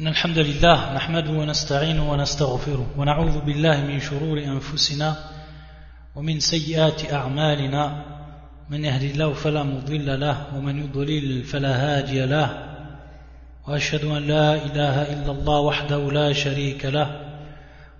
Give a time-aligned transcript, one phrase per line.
[0.00, 5.16] إن الحمد لله نحمده ونستعينه ونستغفره ونعوذ بالله من شرور أنفسنا
[6.16, 8.04] ومن سيئات أعمالنا.
[8.70, 12.76] من يهد الله فلا مضل له ومن يضلل فلا هادي له.
[13.68, 17.20] وأشهد أن لا إله إلا الله وحده لا شريك له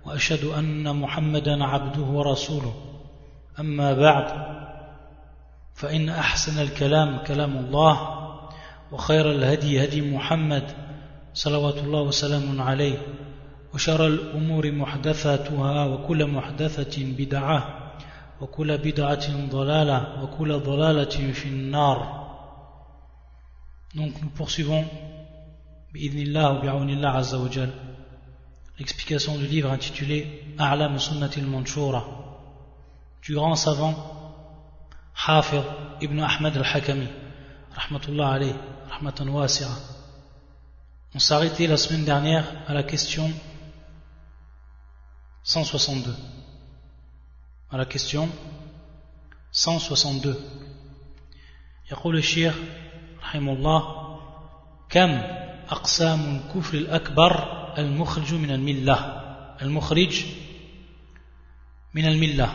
[0.05, 2.73] وأشهد أن محمدا عبده ورسوله.
[3.59, 4.27] أما بعد
[5.75, 7.99] فإن أحسن الكلام كلام الله
[8.91, 10.86] وخير الهدي هدي محمد
[11.37, 12.97] صلوات الله وسلام عليه
[13.73, 17.59] وشر الأمور محدثاتها وكل محدثة بدعة
[18.41, 22.27] وكل بدعة ضلالة وكل ضلالة في النار
[23.95, 24.85] Donc nous poursuivons
[25.93, 26.61] بإذن الله
[26.93, 27.69] الله عز وجل
[28.79, 32.03] l'explication du livre intitulé A'lam Sunnati al-Manshura
[33.23, 33.93] du grand savant
[35.13, 35.63] Hafir
[36.01, 37.07] ibn Ahmad al-Hakami
[37.77, 38.53] rahmatullah alayh
[38.89, 39.96] rahmatan wasi'a
[41.16, 43.30] On s'est arrêté la semaine dernière à la question
[45.44, 46.14] 162.
[47.70, 48.28] À la question
[49.52, 50.36] 162.
[51.92, 52.54] يقول الشيخ
[53.22, 53.82] رحمه الله
[54.88, 55.10] كم
[55.68, 57.32] أقسام الكفر الأكبر
[57.78, 58.94] المخرج من الملة
[59.62, 60.24] المخرج
[61.94, 62.48] من الملة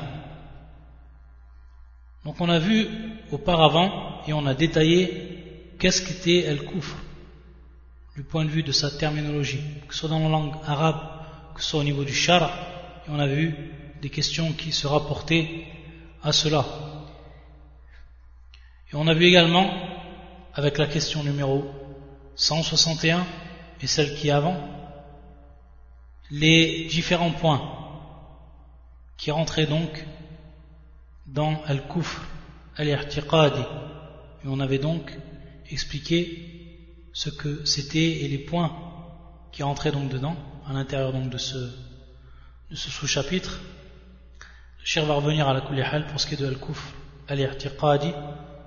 [2.26, 2.88] Donc on a vu
[3.32, 6.96] auparavant et on a détaillé qu'est-ce qu'était el-kufr
[8.17, 11.01] du point de vue de sa terminologie, que ce soit dans la langue arabe,
[11.55, 12.51] que ce soit au niveau du char,
[13.07, 13.55] et on a vu
[14.01, 15.65] des questions qui se rapportaient
[16.23, 16.65] à cela.
[18.93, 19.71] Et on a vu également,
[20.55, 21.65] avec la question numéro
[22.35, 23.27] 161
[23.81, 24.57] et celle qui est avant,
[26.31, 27.63] les différents points
[29.17, 30.05] qui rentraient donc
[31.27, 32.23] dans Al-Kufr,
[32.77, 33.61] Al-Irtiqadi.
[34.45, 35.17] Et on avait donc
[35.71, 36.62] expliqué
[37.13, 38.75] ce que c'était et les points
[39.53, 41.71] qui rentraient donc dedans, à l'intérieur donc de ce,
[42.73, 43.61] sous-chapitre.
[44.81, 46.83] Le cher va revenir à la Kulihal pour ce qui est de Al-Kufr,
[47.29, 48.13] Al-I'tiqadi,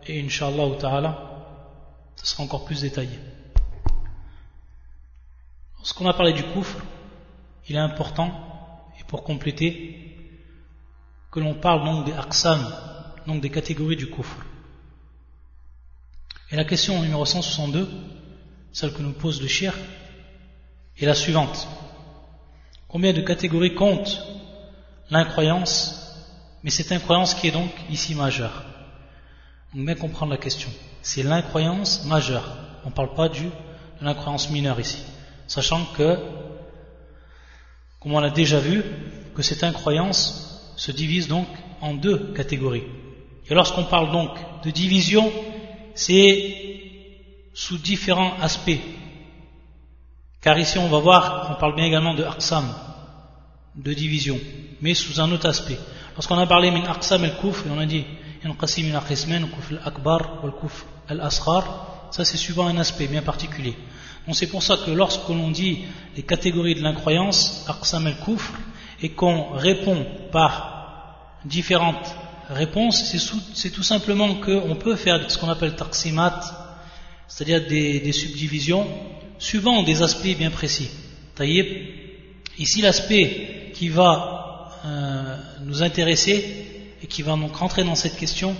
[0.07, 3.19] et Inch'Allah ta'ala, ce sera encore plus détaillé.
[5.77, 6.77] Lorsqu'on a parlé du Kufr,
[7.67, 10.01] il est important, et pour compléter,
[11.31, 12.63] que l'on parle donc des Aqsam,
[13.25, 14.45] donc des catégories du Kufr.
[16.51, 17.89] Et la question numéro 162,
[18.75, 19.73] celle que nous pose le shir,
[20.99, 21.65] est la suivante.
[22.89, 24.21] Combien de catégories compte
[25.09, 26.13] l'incroyance,
[26.61, 28.65] mais cette incroyance qui est donc ici majeure?
[29.73, 30.69] Donc bien comprendre la question.
[31.01, 32.43] C'est l'incroyance majeure.
[32.83, 35.01] On ne parle pas du, de l'incroyance mineure ici.
[35.47, 36.17] Sachant que,
[38.01, 38.83] comme on l'a déjà vu,
[39.35, 41.47] que cette incroyance se divise donc
[41.79, 42.83] en deux catégories.
[43.49, 44.31] Et lorsqu'on parle donc
[44.65, 45.31] de division,
[45.93, 46.84] c'est
[47.55, 48.81] sous différents aspects.
[50.41, 52.65] Car ici on va voir, on parle bien également de aqsam,
[53.75, 54.37] de division,
[54.81, 55.79] mais sous un autre aspect.
[56.15, 58.03] Lorsqu'on a parlé min aqsam al-kufr, on a dit
[58.43, 63.75] yanqasim min aqisman kufr al-akbar ou kufr al-asghar, ça c'est suivant un aspect bien particulier.
[64.27, 65.85] Donc c'est pour ça que lorsque l'on dit
[66.17, 68.51] les catégories de l'incroyance, aqsam al-kufr,
[69.01, 72.15] et qu'on répond par différentes
[72.49, 73.15] réponses,
[73.53, 76.64] c'est tout simplement qu'on peut faire ce qu'on appelle taqsimat,
[77.27, 78.87] c'est-à-dire des, subdivisions,
[79.39, 80.89] suivant des aspects bien précis.
[82.57, 86.65] Ici, l'aspect qui va euh, nous intéresser
[87.01, 88.55] et qui va donc rentrer dans cette question,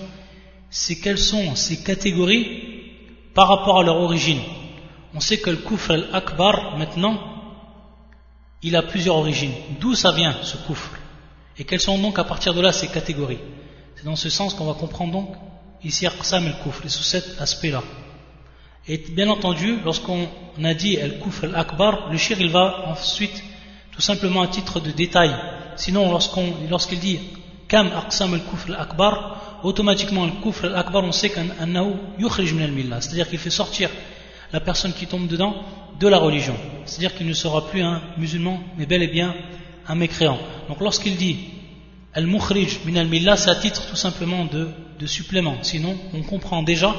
[0.70, 2.46] c'est quelles sont ces catégories
[3.32, 4.40] par rapport à leur origine.
[5.14, 7.18] On sait que le kufr al-akbar, maintenant,
[8.62, 9.52] il a plusieurs origines.
[9.80, 10.90] D'où ça vient, ce kufr
[11.56, 13.38] Et quelles sont donc à partir de là ces catégories?
[13.94, 15.34] C'est dans ce sens qu'on va comprendre donc
[15.82, 17.82] ici Aqsam al-kufr, et sous cet aspect-là.
[18.88, 20.28] Et bien entendu, lorsqu'on
[20.62, 23.42] a dit Al-Kufr Al-Akbar, le shir il va ensuite,
[23.90, 25.34] tout simplement à titre de détail.
[25.74, 27.18] Sinon, lorsqu'on, lorsqu'il dit
[27.66, 31.46] Kam Aqsam Al-Kufr Al-Akbar, automatiquement Al-Kufr Al-Akbar, on sait qu'un
[32.16, 33.90] yukhrij min al-millah, c'est-à-dire qu'il fait sortir
[34.52, 35.56] la personne qui tombe dedans
[35.98, 36.54] de la religion.
[36.84, 39.34] C'est-à-dire qu'il ne sera plus un musulman, mais bel et bien
[39.88, 40.38] un mécréant.
[40.68, 41.38] Donc lorsqu'il dit
[42.14, 45.56] Al-Mukhrij min al-millah, c'est à titre tout simplement de, de supplément.
[45.62, 46.94] Sinon, on comprend déjà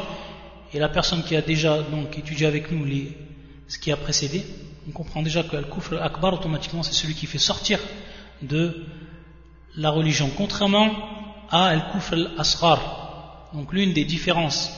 [0.74, 3.18] et la personne qui a déjà donc étudié avec nous les,
[3.68, 4.44] ce qui a précédé,
[4.88, 7.80] on comprend déjà que Al-Kufr Akbar, automatiquement, c'est celui qui fait sortir
[8.42, 8.86] de
[9.76, 10.92] la religion, contrairement
[11.50, 13.50] à Al-Kufr Al-Asghar.
[13.54, 14.72] Donc l'une des différences,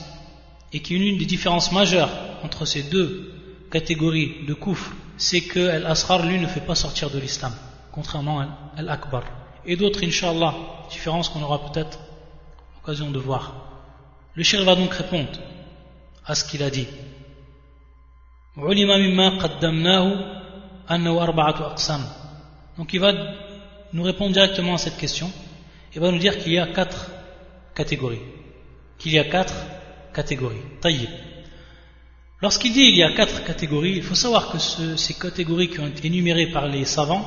[0.72, 2.10] et qui est l'une des différences majeures
[2.42, 3.32] entre ces deux
[3.70, 7.52] catégories de Kufr, c'est que Al-Asghar, lui, ne fait pas sortir de l'islam,
[7.92, 9.24] contrairement à Al-Akbar.
[9.66, 10.54] Et d'autres, Inch'Allah,
[10.90, 11.98] différences qu'on aura peut-être
[12.76, 13.54] l'occasion de voir.
[14.34, 15.28] Le shir va donc répondre
[16.30, 16.86] à ce qu'il a dit.
[18.56, 18.72] Donc
[22.92, 23.12] il va
[23.92, 25.32] nous répondre directement à cette question.
[25.92, 27.10] Il va nous dire qu'il y a quatre
[27.74, 28.20] catégories.
[28.96, 29.54] Qu'il y a quatre
[30.14, 30.62] catégories.
[30.80, 31.08] Taïb.
[32.40, 35.88] Lorsqu'il dit qu'il y a quatre catégories, il faut savoir que ces catégories qui ont
[35.88, 37.24] été énumérées par les savants,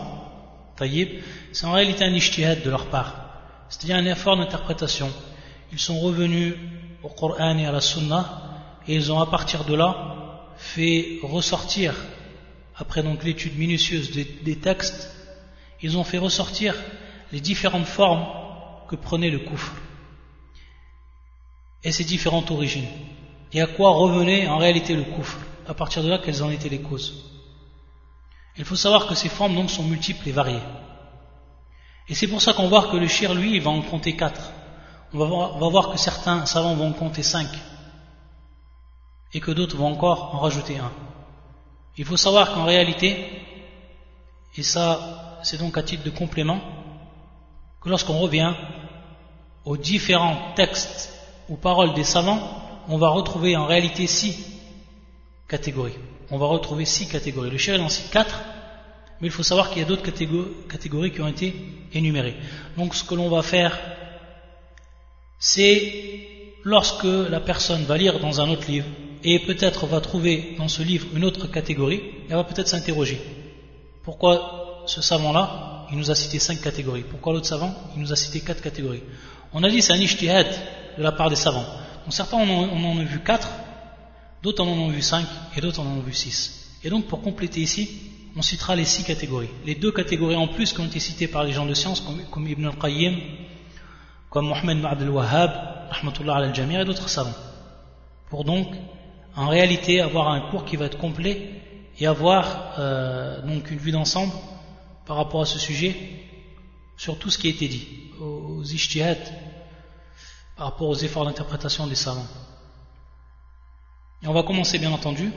[0.78, 1.10] taïb,
[1.52, 3.68] c'est en réalité un ishtihad de leur part.
[3.68, 5.12] C'est-à-dire un effort d'interprétation.
[5.74, 6.56] Ils sont revenus
[7.04, 8.53] au Coran et à la Sunna
[8.88, 10.14] et ils ont à partir de là
[10.58, 11.96] fait ressortir,
[12.76, 15.12] après donc l'étude minutieuse des, textes,
[15.82, 16.76] ils ont fait ressortir
[17.32, 18.26] les différentes formes
[18.90, 19.74] que prenait le coufre
[21.84, 22.88] et ses différentes origines.
[23.52, 25.38] Et à quoi revenait en réalité le coufre
[25.68, 27.26] À partir de là, quelles en étaient les causes?
[28.58, 30.62] Il faut savoir que ces formes donc sont multiples et variées.
[32.08, 34.52] Et c'est pour ça qu'on voit que le shir, lui, va en compter quatre.
[35.14, 37.50] On va voir, on va voir que certains savants vont en compter cinq
[39.34, 40.92] et que d'autres vont encore en rajouter un.
[41.98, 43.26] Il faut savoir qu'en réalité,
[44.56, 46.60] et ça c'est donc à titre de complément,
[47.82, 48.54] que lorsqu'on revient
[49.66, 51.14] aux différents textes
[51.50, 52.42] ou paroles des savants,
[52.88, 54.46] on va retrouver en réalité six
[55.48, 55.98] catégories.
[56.32, 57.50] On va retrouver six catégories.
[57.50, 58.40] Le cher en cite quatre,
[59.20, 61.54] mais il faut savoir qu'il y a d'autres catégories qui ont été
[61.94, 62.36] énumérées.
[62.78, 63.78] Donc ce que l'on va faire,
[65.40, 68.88] c'est lorsque la personne va lire dans un autre livre,
[69.24, 73.22] et peut-être va trouver dans ce livre une autre catégorie, elle va peut-être s'interroger.
[74.04, 77.04] Pourquoi ce savant-là, il nous a cité cinq catégories?
[77.10, 79.04] Pourquoi l'autre savant, il nous a cité quatre catégories?
[79.54, 80.48] On a dit c'est un ishtihad
[80.98, 81.66] de la part des savants.
[82.04, 83.50] Donc certains en ont, on en vu quatre,
[84.42, 85.26] d'autres en ont vu cinq,
[85.56, 86.80] et d'autres en ont vu six.
[86.84, 87.90] Et donc pour compléter ici,
[88.36, 89.50] on citera les six catégories.
[89.66, 92.48] Les deux catégories en plus qui ont été citées par les gens de science, comme,
[92.48, 93.16] Ibn al-Qayyim,
[94.30, 95.52] comme Mohamed Ma'ad al-Wahhab,
[95.92, 97.36] Rahmatullah al-Jamir et d'autres savants.
[98.30, 98.68] Pour donc
[99.36, 101.62] en réalité avoir un cours qui va être complet
[102.00, 104.34] et avoir euh, donc une vue d'ensemble
[105.06, 105.96] par rapport à ce sujet
[106.98, 107.88] sur tout ce qui a été dit,
[108.20, 109.18] aux ishtihad,
[110.56, 112.28] par rapport aux efforts d'interprétation des savants.
[114.22, 115.32] Et on va commencer bien entendu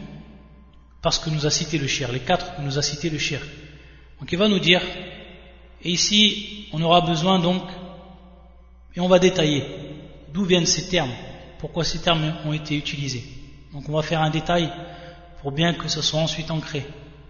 [1.02, 3.40] parce que nous a cité le shir, les quatre nous a cité le shir.
[4.20, 4.82] Donc il va nous dire,
[5.82, 7.62] et ici on aura besoin donc,
[8.94, 9.64] et on va détailler
[10.32, 11.12] d'où viennent ces termes,
[11.58, 13.35] pourquoi ces termes ont été utilisés.
[13.72, 14.70] Donc on va faire un détail
[15.40, 16.84] pour bien que ce soit ensuite ancré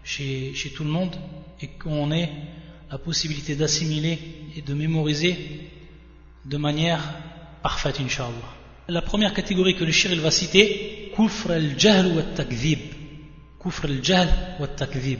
[0.05, 1.17] chez, tout le monde
[1.61, 2.31] et qu'on ait
[2.91, 4.19] la possibilité d'assimiler
[4.57, 5.71] et de mémoriser
[6.45, 7.03] de manière
[7.63, 8.55] parfaite, Inch'Allah.
[8.89, 12.79] La première catégorie que le shir il va citer, kufr al-jahl wa takdhib.
[13.61, 14.29] Kufr al-jahl
[14.61, 15.19] wa takdhib.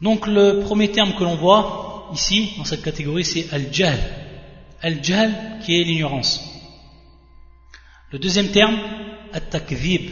[0.00, 3.98] Donc le premier terme que l'on voit ici, dans cette catégorie, c'est al-jahl.
[4.82, 6.42] Al-jahl qui est l'ignorance.
[8.10, 8.76] Le deuxième terme,
[9.32, 10.10] at-takdhib.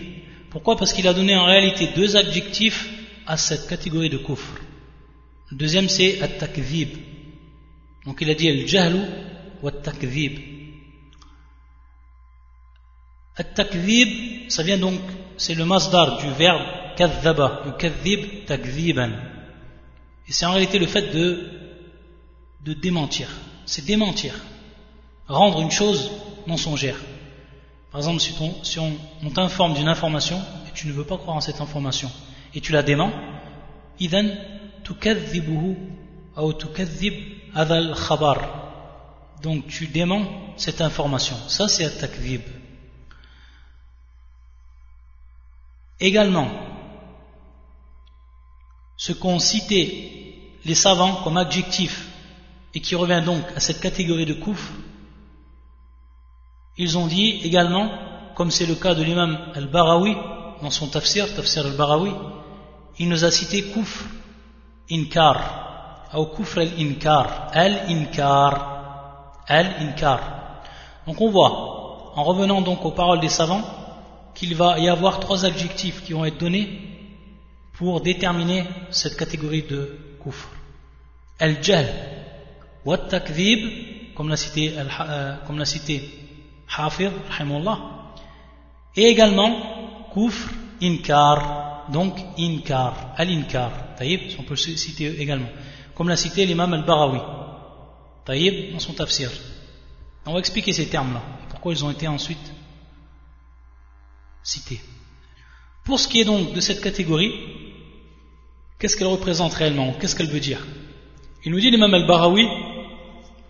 [0.50, 0.76] Pourquoi?
[0.76, 2.88] Parce qu'il a donné en réalité deux adjectifs
[3.26, 4.60] à cette catégorie de kufr.
[5.50, 6.90] Le deuxième c'est at-takdhib.
[8.04, 9.00] Donc il a dit al-jahlu
[9.62, 10.38] wa at-takdhib.
[13.36, 15.00] At-takdhib, ça vient donc,
[15.36, 16.62] c'est le masdar du verbe
[16.96, 19.10] kadhaba, yukadhib takdhiban.
[20.28, 21.50] Et c'est en réalité le fait de,
[22.64, 23.28] de démentir.
[23.66, 24.34] C'est démentir.
[25.26, 26.10] Rendre une chose
[26.46, 26.96] mensongère.
[27.94, 28.18] Par exemple,
[28.64, 32.10] si, on, t'informe d'une information et tu ne veux pas croire en cette information
[32.52, 33.12] et tu la déments,
[39.42, 40.26] Donc tu déments
[40.56, 41.36] cette information.
[41.46, 42.42] Ça c'est at-takdhib.
[46.00, 46.50] Également,
[48.96, 52.08] ce qu'ont cité les savants comme adjectif
[52.74, 54.72] et qui revient donc à cette catégorie de kouf,
[56.76, 57.88] ils ont dit également,
[58.34, 60.16] comme c'est le cas de l'imam al-Barawi,
[60.62, 62.10] dans son tafsir, tafsir al-Barawi,
[62.98, 64.04] il nous a cité kufr,
[64.90, 70.20] inkar, ou kufr al-inkar, al-inkar, al-inkar.
[71.06, 73.62] Donc on voit, en revenant donc aux paroles des savants,
[74.34, 76.80] qu'il va y avoir trois adjectifs qui vont être donnés
[77.74, 80.48] pour déterminer cette catégorie de kufr.
[81.38, 81.86] Al-jahl,
[82.84, 82.98] wa
[84.16, 86.23] comme l'a cité, euh, comme l'a cité
[86.68, 87.12] Hafir,
[88.96, 90.50] et également Kufr,
[90.82, 95.48] Inkar, donc Inkar, Al-Inkar, Taïb, on peut citer également,
[95.94, 97.20] comme l'a cité l'imam Al-Barawi,
[98.24, 99.30] Taïb, dans son tafsir.
[100.26, 102.52] On va expliquer ces termes-là, pourquoi ils ont été ensuite
[104.42, 104.80] cités.
[105.84, 107.34] Pour ce qui est donc de cette catégorie,
[108.78, 109.92] qu'est-ce qu'elle représente réellement?
[110.00, 110.64] Qu'est-ce qu'elle veut dire?
[111.44, 112.46] Il nous dit l'imam Al-Barawi,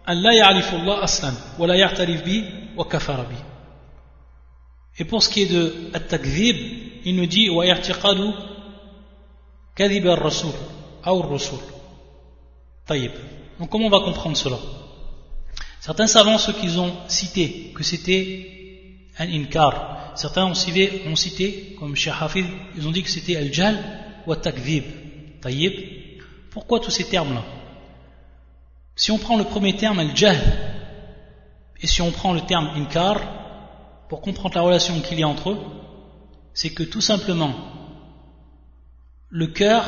[0.06, 2.44] Allah ya'rifullah aslan, wa la ya'tarif bi
[4.96, 6.56] et pour ce qui est de at-takdhib,
[7.04, 7.64] il nous dit wa
[9.74, 10.52] kadhib al-rasul
[11.06, 11.58] ou rasul
[13.58, 14.58] donc comment on va comprendre cela?
[15.80, 18.50] Certains savants ceux qui ont cité que c'était
[19.18, 20.12] un inkar.
[20.16, 23.82] Certains ont cité, comme Cheikh Hafid ils ont dit que c'était al-jal
[24.26, 24.84] ou takdhib.
[26.50, 27.44] Pourquoi tous ces termes là
[28.96, 30.38] si on prend le premier terme al-jahl
[31.82, 33.20] et si on prend le terme inkar
[34.08, 35.58] pour comprendre la relation qu'il y a entre eux
[36.54, 37.52] c'est que tout simplement
[39.28, 39.84] le cœur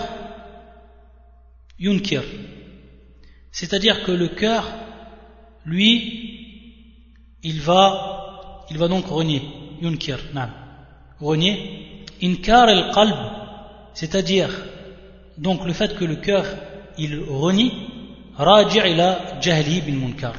[1.78, 2.22] yunkir.
[3.52, 4.64] C'est-à-dire que le cœur
[5.64, 5.92] lui
[7.42, 9.42] il va il va donc renier
[9.80, 10.18] yunkir
[11.20, 13.16] renier inkar al-qalb
[13.94, 14.50] c'est-à-dire
[15.38, 16.44] donc le fait que le cœur
[16.98, 17.72] il renie
[18.36, 20.34] raji' ila jahli bil munkar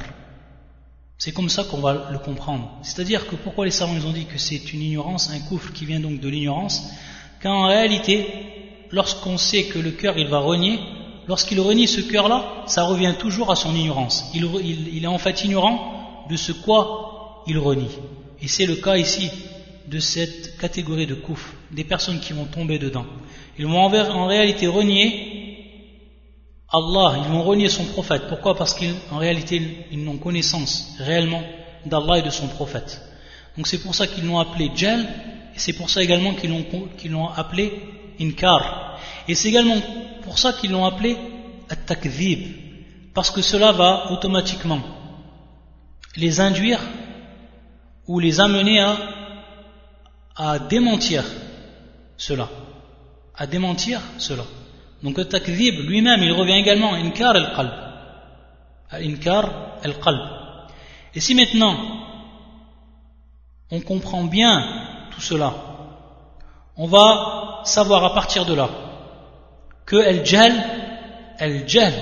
[1.18, 2.70] c'est comme ça qu'on va le comprendre.
[2.82, 5.84] C'est-à-dire que pourquoi les savants ils ont dit que c'est une ignorance, un coufre qui
[5.84, 6.90] vient donc de l'ignorance,
[7.42, 8.24] qu'en réalité,
[8.92, 10.78] lorsqu'on sait que le cœur il va renier,
[11.26, 14.30] lorsqu'il renie ce cœur-là, ça revient toujours à son ignorance.
[14.32, 17.90] Il, est en fait ignorant de ce quoi il renie.
[18.40, 19.28] Et c'est le cas ici
[19.88, 23.06] de cette catégorie de coufre, des personnes qui vont tomber dedans.
[23.58, 25.37] Ils vont en réalité renier
[26.70, 28.28] Allah, ils vont renier son prophète.
[28.28, 28.54] Pourquoi?
[28.54, 31.42] Parce qu'en réalité, ils n'ont connaissance réellement
[31.86, 33.00] d'Allah et de son prophète.
[33.56, 35.00] Donc c'est pour ça qu'ils l'ont appelé Jal,
[35.54, 37.72] et c'est pour ça également qu'ils l'ont appelé
[38.20, 38.98] Inkar.
[39.26, 39.76] Et c'est également
[40.22, 41.16] pour ça qu'ils l'ont appelé
[41.70, 44.80] At-Takdhib, parce que cela va automatiquement
[46.16, 46.80] les induire
[48.06, 48.96] ou les amener à,
[50.36, 51.24] à démentir
[52.16, 52.48] cela.
[53.34, 54.44] À démentir cela.
[55.02, 57.70] Donc le takdhib lui-même, il revient également à inkar al-qalb.
[58.92, 59.50] Inkar
[59.82, 60.20] al-qalb.
[61.14, 61.76] Et si maintenant
[63.70, 64.64] on comprend bien
[65.12, 65.54] tout cela,
[66.76, 68.68] on va savoir à partir de là
[69.84, 70.52] que el gel,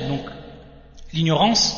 [0.09, 0.23] donc
[1.12, 1.76] l'ignorance,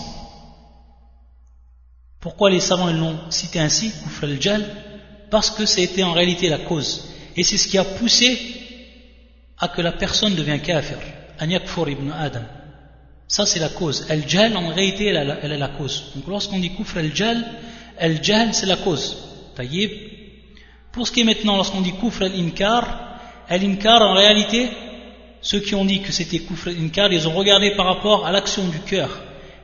[2.20, 4.66] pourquoi les savants l'ont cité ainsi, kufr al-gel
[5.30, 7.14] Parce que c'était en réalité la cause.
[7.36, 8.58] Et c'est ce qui a poussé
[9.60, 10.98] à que la personne devient kafir.
[11.40, 12.42] An yakfur ibn Adam.
[13.28, 14.06] Ça, c'est la cause.
[14.08, 16.12] Al-Jal, en réalité, elle, est la cause.
[16.14, 17.44] Donc, lorsqu'on dit kufr al-Jal,
[17.98, 19.16] al-Jal, c'est la cause.
[19.54, 19.90] Taïb.
[20.92, 24.70] Pour ce qui est maintenant, lorsqu'on dit kufr al-Inkar, al-Inkar, en réalité,
[25.42, 28.66] ceux qui ont dit que c'était kufr al-Inkar, ils ont regardé par rapport à l'action
[28.66, 29.10] du cœur.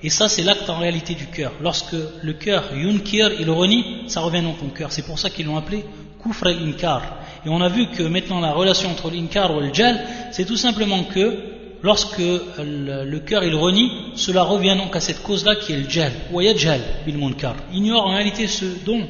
[0.03, 1.53] Et ça, c'est l'acte en réalité du cœur.
[1.63, 4.93] Lorsque le cœur yunkir, il renie, ça revient dans ton cœur.
[4.93, 5.87] C'est pour ça qu'ils l'ont appelé
[6.23, 7.24] kufr al-Inkar.
[7.47, 10.01] Et on a vu que maintenant la relation entre l'inkar ou le jal,
[10.33, 11.37] c'est tout simplement que
[11.83, 16.13] lorsque le, cœur il renie, cela revient donc à cette cause-là qui est le jal,
[16.33, 17.55] ou jal bil munkar.
[17.73, 19.07] Ignore en réalité ce dont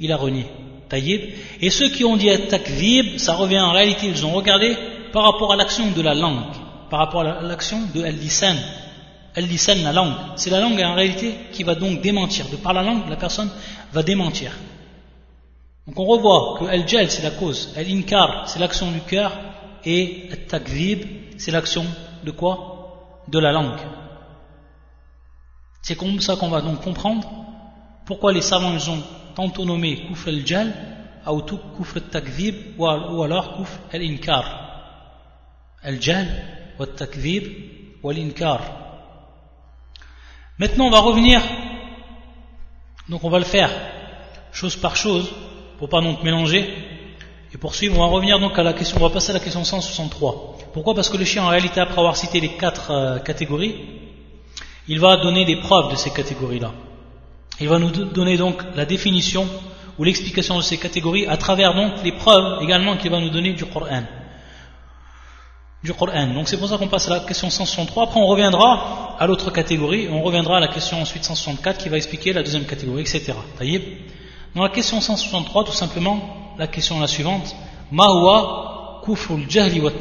[0.00, 0.46] il a renié.
[0.88, 1.20] Taïb.
[1.60, 4.76] Et ceux qui ont dit takvib, ça revient en réalité, ils ont regardé
[5.12, 6.44] par rapport à l'action de la langue,
[6.90, 8.56] par rapport à l'action de al-lisan.
[9.34, 10.14] Al-lisan, la langue.
[10.36, 12.46] C'est la langue en réalité qui va donc démentir.
[12.50, 13.50] De par la langue, la personne
[13.92, 14.52] va démentir.
[15.86, 19.32] Donc on revoit que al-jal c'est la cause, al-inkar c'est l'action du cœur
[19.84, 21.04] et al-takvib
[21.38, 21.84] c'est l'action
[22.24, 23.22] de quoi?
[23.28, 23.80] De la langue.
[25.82, 27.28] C'est comme ça qu'on va donc comprendre
[28.04, 29.02] pourquoi les savants ils ont
[29.36, 30.74] tantôt nommé kufr al-jal
[31.28, 31.40] ou
[31.94, 34.44] al-takvib ou alors kufr al-inkar.
[35.82, 36.26] Al-jal
[36.78, 37.44] ou al-takvib
[38.02, 38.60] ou al-inkar.
[40.58, 41.40] Maintenant on va revenir,
[43.08, 43.70] donc on va le faire
[44.50, 45.30] chose par chose
[45.78, 46.68] pour pas donc mélanger
[47.54, 47.96] et poursuivre.
[47.98, 50.58] On va revenir donc à la question, on va passer à la question 163.
[50.72, 50.94] Pourquoi?
[50.94, 53.74] Parce que le chien, en réalité, après avoir cité les quatre euh, catégories,
[54.88, 56.72] il va donner des preuves de ces catégories-là.
[57.60, 59.48] Il va nous donner donc la définition
[59.98, 63.54] ou l'explication de ces catégories à travers donc les preuves également qu'il va nous donner
[63.54, 64.02] du Coran.
[65.82, 66.34] Du Coran.
[66.34, 68.04] Donc c'est pour ça qu'on passe à la question 163.
[68.04, 71.96] Après on reviendra à l'autre catégorie, on reviendra à la question ensuite 164 qui va
[71.96, 73.32] expliquer la deuxième catégorie, etc.
[74.56, 76.18] Dans la question 163, tout simplement,
[76.56, 77.54] la question est la suivante.
[77.92, 79.92] Ma'wa kufrul jahli wa.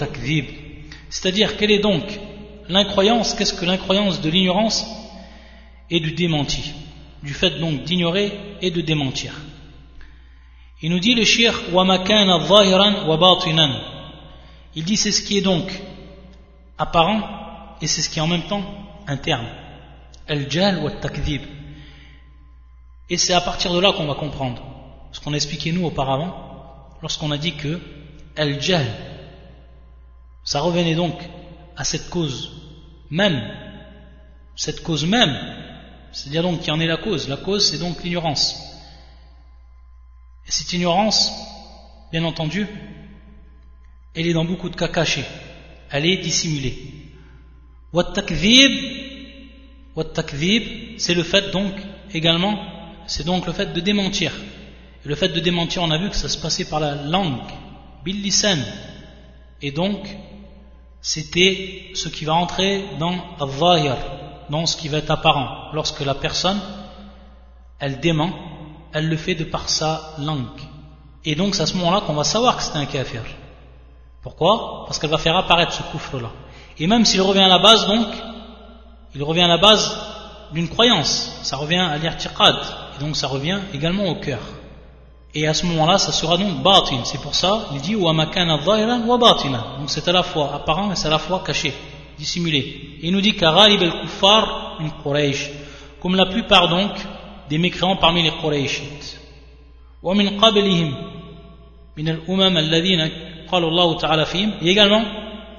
[1.10, 2.04] C'est-à-dire, quelle est donc
[2.70, 4.88] l'incroyance Qu'est-ce que l'incroyance de l'ignorance
[5.92, 6.72] et du démenti?
[7.22, 8.32] Du fait donc d'ignorer
[8.62, 9.34] et de démentir.
[10.82, 13.40] Il nous dit le shir wa makana zahiran wa.
[14.74, 15.70] Il dit c'est ce qui est donc
[16.78, 18.64] apparent et c'est ce qui est en même temps
[19.06, 19.48] interne.
[20.30, 21.42] Al-jahl wa takdhib.
[23.10, 24.62] Et c'est à partir de là qu'on va comprendre
[25.12, 26.34] ce qu'on a expliqué nous auparavant,
[27.02, 27.80] lorsqu'on a dit que
[28.36, 28.86] El Jahl,
[30.44, 31.16] ça revenait donc
[31.78, 32.52] à cette cause
[33.10, 33.42] même,
[34.56, 35.34] cette cause même,
[36.12, 37.30] c'est-à-dire donc qui en est la cause.
[37.30, 38.56] La cause, c'est donc l'ignorance.
[40.48, 41.32] Et cette ignorance,
[42.12, 42.68] bien entendu,
[44.14, 45.26] elle est dans beaucoup de cas cachée.
[45.92, 46.78] elle est dissimulée.
[50.98, 51.74] c'est le fait donc
[52.14, 52.75] également,
[53.08, 54.32] c'est donc le fait de démentir.
[55.04, 57.42] Et le fait de démentir, on a vu que ça se passait par la langue,
[58.04, 58.58] billisan.
[59.62, 60.08] Et donc,
[61.02, 63.98] c'était ce qui va entrer dans al
[64.50, 65.72] dans ce qui va être apparent.
[65.74, 66.60] Lorsque la personne,
[67.80, 68.32] elle dément,
[68.94, 70.62] elle le fait de par sa langue.
[71.24, 73.22] Et donc c'est à ce moment-là qu'on va savoir que c'est un kafir.
[74.22, 74.86] Pourquoi?
[74.86, 76.32] Parce qu'elle va faire apparaître ce coufre-là.
[76.80, 78.08] Et même s'il revient à la base, donc,
[79.14, 79.96] il revient à la base
[80.54, 81.40] d'une croyance.
[81.44, 82.56] Ça revient à l'irtiqad.
[82.98, 84.40] Et donc ça revient également au cœur.
[85.38, 87.04] Et à ce moment-là, ça sera donc batin.
[87.04, 89.76] C'est pour ça, il dit wa makana wa batina.
[89.78, 91.74] Donc c'est à la fois apparent et c'est à la fois caché,
[92.18, 92.60] dissimulé.
[93.02, 95.50] Et il nous dit karalib al-kuffar min Quraysh.
[96.02, 96.92] Comme la plupart donc
[97.50, 99.20] des mécréants parmi les Qurayshites.
[100.02, 100.96] Wa min qablihim
[101.98, 103.10] min al-umam alladhina
[103.52, 104.54] qala Allah ta'ala fihim.
[104.62, 105.04] Et également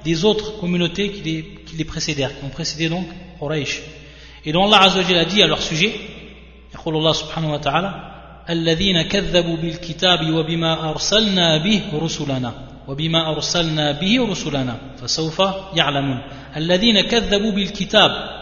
[0.03, 1.43] des autres communautés qui
[1.77, 3.05] les, précédèrent, qui ont précédé donc
[3.39, 3.83] Quraysh.
[4.43, 5.93] Et dont Allah a dit à leur sujet,
[6.77, 7.91] يقول الله سبحانه وتعالى
[8.49, 12.53] الذين كذبوا بالكتاب وبما أرسلنا به رسلنا
[12.87, 15.41] وبما أرسلنا به رسلنا فسوف
[15.75, 16.21] يعلمون
[16.55, 18.37] الذين كذبوا بالكتاب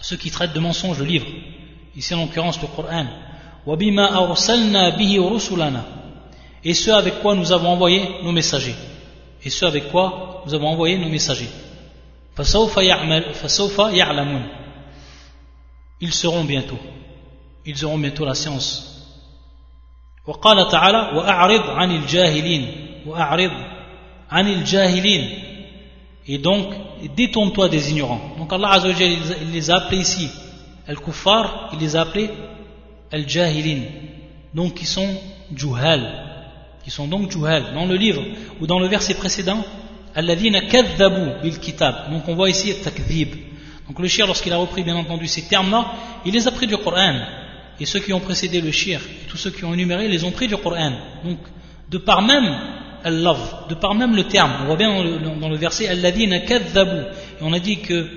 [0.00, 1.26] ceux qui traitent de mensonges le livre
[1.96, 3.06] ici en l'occurrence le Coran
[3.66, 5.82] وبما أرسلنا به رسلنا
[6.64, 8.76] et ceux avec quoi nous avons envoyé nos messagers
[9.44, 11.50] et ceux avec quoi nous avons envoyé nos messagers
[12.36, 14.42] فسوف يعلمون
[16.00, 16.78] ils seront bientôt
[17.65, 18.87] ils auront bientôt la science
[20.27, 22.67] وقال تعالى وأعرض عن الجاهلين
[23.05, 23.51] وأعرض
[24.31, 25.29] عن الجاهلين
[26.27, 26.67] et donc
[27.15, 30.29] détourne-toi des ignorants donc Allah Azza il les a appelés ici
[30.87, 32.29] al-kuffar il les a appelés
[33.11, 33.81] al-jahilin
[34.53, 35.09] donc qui sont
[35.55, 36.03] juhal
[36.83, 38.21] qui sont donc juhal dans le livre
[38.59, 39.63] ou dans le verset précédent
[40.13, 43.29] alladhina kadhabu bil kitab donc on voit ici takdhib
[43.87, 45.85] donc le shir lorsqu'il a repris bien entendu ces termes là
[46.25, 47.15] il les a pris du Coran
[47.80, 50.48] et ceux qui ont précédé le shir, tous ceux qui ont énuméré, les ont pris
[50.48, 50.92] du Coran.
[51.24, 51.38] Donc,
[51.90, 52.56] de par même
[53.04, 56.36] al-love, de par même le terme, on voit bien dans le, dans le verset Alladina.
[56.36, 56.42] Et
[57.40, 58.08] on a dit que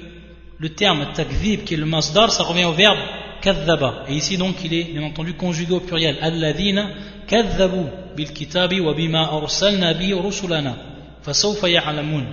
[0.57, 2.97] le terme takvib, qui est le masdar, ça revient au verbe
[3.41, 4.05] kadhaba.
[4.09, 6.17] Et ici donc il est bien entendu conjugué au pluriel.
[6.21, 6.89] Alladina
[7.27, 10.75] kadhabu bil kitabi wa bima arsalna bi rusulana.
[11.21, 12.23] Fasawfa ya'lamun.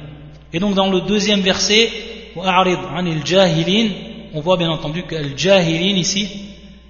[0.52, 1.90] Et donc dans le deuxième verset,
[2.34, 3.90] wa'arid anil jahilin,
[4.32, 6.28] on voit bien entendu que al-jahilin ici,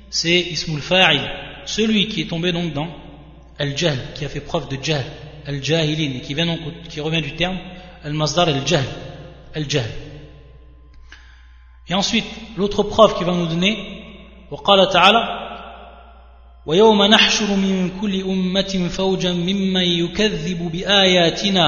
[0.09, 1.21] c'est Ismul Fa'il,
[1.65, 2.87] celui qui est tombé donc dans
[3.57, 5.05] Al-Jahl, qui a fait preuve de Jahl,
[5.45, 6.59] Al-Jahilin, et qui, vient donc,
[6.89, 7.57] qui revient du terme
[8.03, 8.85] Al-Masdar Al-Jahl,
[9.53, 9.89] Al-Jahl.
[11.87, 12.25] Et ensuite,
[12.57, 14.01] l'autre preuve qui va nous donner,
[14.51, 15.41] وقال تعالى
[16.65, 21.67] ويوم نحشر من كل أمة فوجا ممن يكذب بآياتنا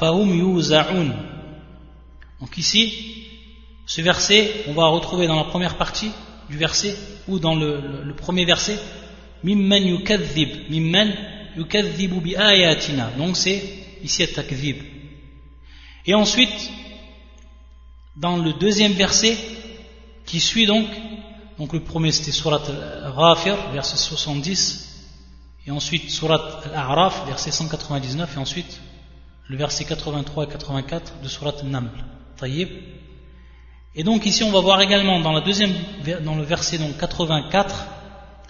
[0.00, 1.28] فهم يوزعون
[2.40, 2.92] Donc ici,
[3.86, 6.10] ce verset, on va retrouver dans la première partie
[6.49, 6.95] du verset
[7.27, 8.79] ou dans le, premier verset
[9.43, 11.13] mimman yukadhib mimman
[11.55, 13.61] yukadhibu bi ayatina donc c'est
[14.03, 14.77] ici at-takdhib
[16.05, 16.71] et ensuite
[18.15, 19.37] dans le deuxième verset
[20.25, 20.87] qui suit donc
[21.57, 22.61] donc le premier c'était surat
[23.05, 24.87] al-Ghafir verset 70
[25.67, 28.81] et ensuite surat al-A'raf verset 199 et ensuite
[29.49, 31.53] le verset 83 et 84 de surat
[32.37, 32.69] tayyib
[33.97, 37.87] et donc ici on va voir également dans, le verset donc 84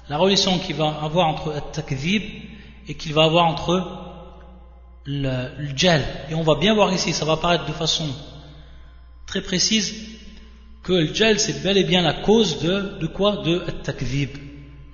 [0.10, 2.22] la relation qu'il va avoir entre le takvib
[2.88, 4.06] et qu'il va avoir entre
[5.06, 6.02] le, le djal.
[6.30, 8.06] Et on va bien voir ici, ça va apparaître de façon
[9.26, 9.96] très précise
[10.84, 13.38] que le djal c'est bel et bien la cause de, quoi?
[13.38, 14.30] De takvib.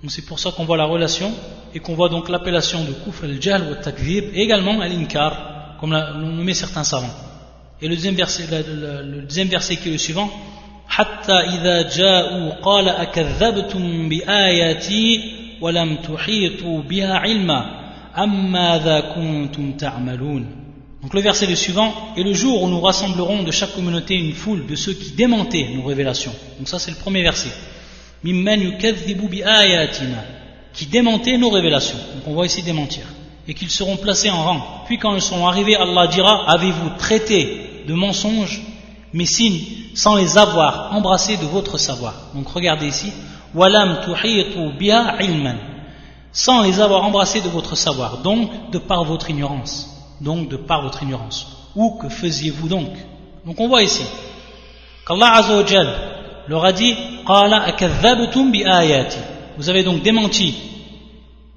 [0.02, 1.32] Donc c'est pour ça qu'on voit la relation
[1.74, 6.34] et qu'on voit donc l'appellation de kufr al-jal ou takvib et également al-inkar comme l'ont
[6.34, 7.13] nommé certains savants.
[7.83, 10.31] Et le deuxième verset, le, le, le deuxième verset qui est le suivant,
[10.88, 15.20] حتى إذا جاءوا قال أكذبتم بآياتي
[15.61, 20.46] ولم تحيطوا بها علما أم ماذا كنتم تعملون
[21.03, 24.33] Donc le verset le suivant, et le jour où nous rassemblerons de chaque communauté une
[24.33, 26.35] foule de ceux qui démentaient nos révélations.
[26.59, 27.51] Donc ça c'est le premier verset.
[28.24, 30.24] Mimman yukadhibu bi ayatina,
[30.74, 31.98] qui démentaient nos révélations.
[32.16, 33.05] Donc on voit ici démentir.
[33.46, 34.83] Et qu'ils seront placés en rang.
[34.87, 38.62] Puis quand ils seront arrivés, Allah dira, avez-vous traité de mensonges
[39.13, 39.62] mes signes
[39.93, 42.13] sans les avoir embrassés de votre savoir.
[42.34, 43.13] Donc regardez ici,
[43.54, 44.00] walam
[44.78, 45.56] biha ilman,
[46.32, 50.82] sans les avoir embrassés de votre savoir, donc de par votre ignorance, donc de par
[50.82, 51.48] votre ignorance.
[51.76, 52.89] Ou que faisiez-vous donc?
[53.46, 54.04] Donc on voit ici
[55.06, 55.88] qu'Allah Azzawajal
[56.48, 56.96] leur a dit.
[59.58, 60.56] Vous avez donc démenti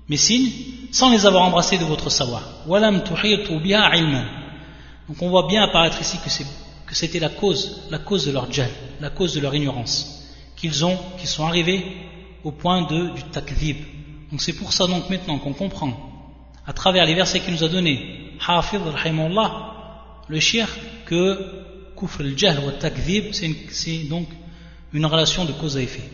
[0.08, 0.50] mes signes
[0.92, 2.42] sans les avoir embrassés de votre savoir.
[2.66, 3.02] Walam
[3.62, 4.45] biha ilman.
[5.08, 6.18] Donc on voit bien apparaître ici
[6.86, 10.24] que c'était la cause, la cause de leur djal, la cause de leur ignorance,
[10.56, 11.84] qu'ils ont, qu'ils sont arrivés
[12.42, 13.76] au point de, du takdhib.
[14.30, 15.92] Donc c'est pour ça donc maintenant qu'on comprend,
[16.66, 18.80] à travers les versets qu'il nous a donnés, Hafid,
[20.28, 20.68] le shir,
[21.06, 21.64] que
[21.96, 22.72] kufr al-jahl wa
[23.32, 24.28] c'est donc
[24.92, 26.10] une relation de cause à effet.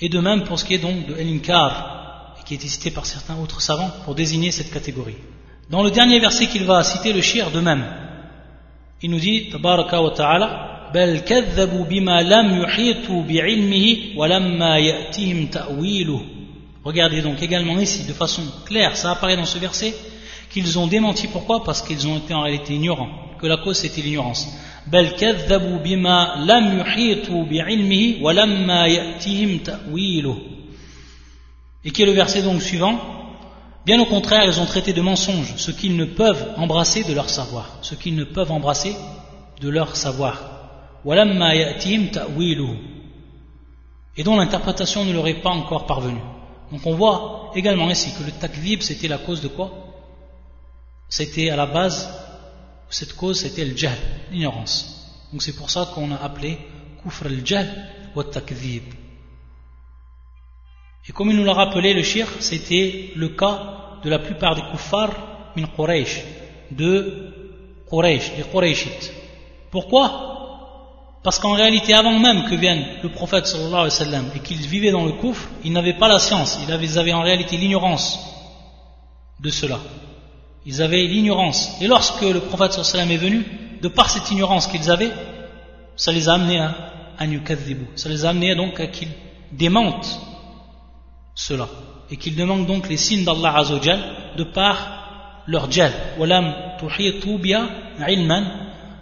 [0.00, 3.36] Et de même pour ce qui est donc de el-inkar, qui est cité par certains
[3.36, 5.16] autres savants pour désigner cette catégorie.
[5.69, 7.85] Dans le dernier verset qu'il va citer, le shir de même,
[9.01, 16.21] il nous dit, tabaraka wa ta'ala, بل كذبوا بما لم يحيطوا بعلمه ولما يأتيهم تأويله
[16.85, 19.93] Regardez donc également ici, de façon claire, ça apparaît dans ce verset,
[20.49, 21.27] qu'ils ont démenti.
[21.27, 24.47] Pourquoi Parce qu'ils ont été en réalité ignorants, que la cause c'était l'ignorance.
[24.87, 30.37] بل كذبوا بما لم يحيطوا بعلمه ولما يأتيهم تأويله
[31.85, 32.99] Et qui est le verset donc suivant
[33.86, 37.28] Bien au contraire, ils ont traité de mensonge ce qu'ils ne peuvent embrasser de leur
[37.28, 38.96] savoir, ce qu'ils ne peuvent embrasser
[39.60, 40.50] de leur savoir.
[44.16, 46.22] Et dont l'interprétation ne leur est pas encore parvenue.
[46.72, 49.70] Donc on voit également ici que le takvib c'était la cause de quoi?
[51.10, 52.08] C'était à la base,
[52.88, 53.98] cette cause c'était le jahl,
[54.32, 55.28] l'ignorance.
[55.30, 56.58] Donc c'est pour ça qu'on a appelé
[57.02, 57.68] kufr al-jahl
[58.14, 58.84] wa takvib.
[61.08, 64.62] Et comme il nous l'a rappelé, le shir, c'était le cas de la plupart des
[64.70, 65.12] kuffars
[65.56, 66.22] min Quraysh,
[66.70, 67.32] de
[67.88, 69.12] Quraysh, des Qurayshites.
[69.70, 70.34] Pourquoi?
[71.22, 74.66] Parce qu'en réalité, avant même que vienne le prophète sallallahu alayhi wa sallam et qu'ils
[74.66, 77.56] vivaient dans le kufr, ils n'avaient pas la science, ils avaient, ils avaient en réalité
[77.56, 78.18] l'ignorance
[79.40, 79.78] de cela.
[80.66, 81.76] Ils avaient l'ignorance.
[81.80, 83.46] Et lorsque le prophète sallallahu alayhi wa sallam est venu,
[83.80, 85.12] de par cette ignorance qu'ils avaient,
[85.96, 86.74] ça les a amenés à,
[87.18, 87.24] à
[87.96, 89.08] Ça les a amenés donc à qu'ils
[89.52, 90.18] démentent
[91.34, 91.68] cela.
[92.10, 94.00] Et qu'ils demandent donc les signes d'Allah Azzawajal
[94.36, 95.68] de par leur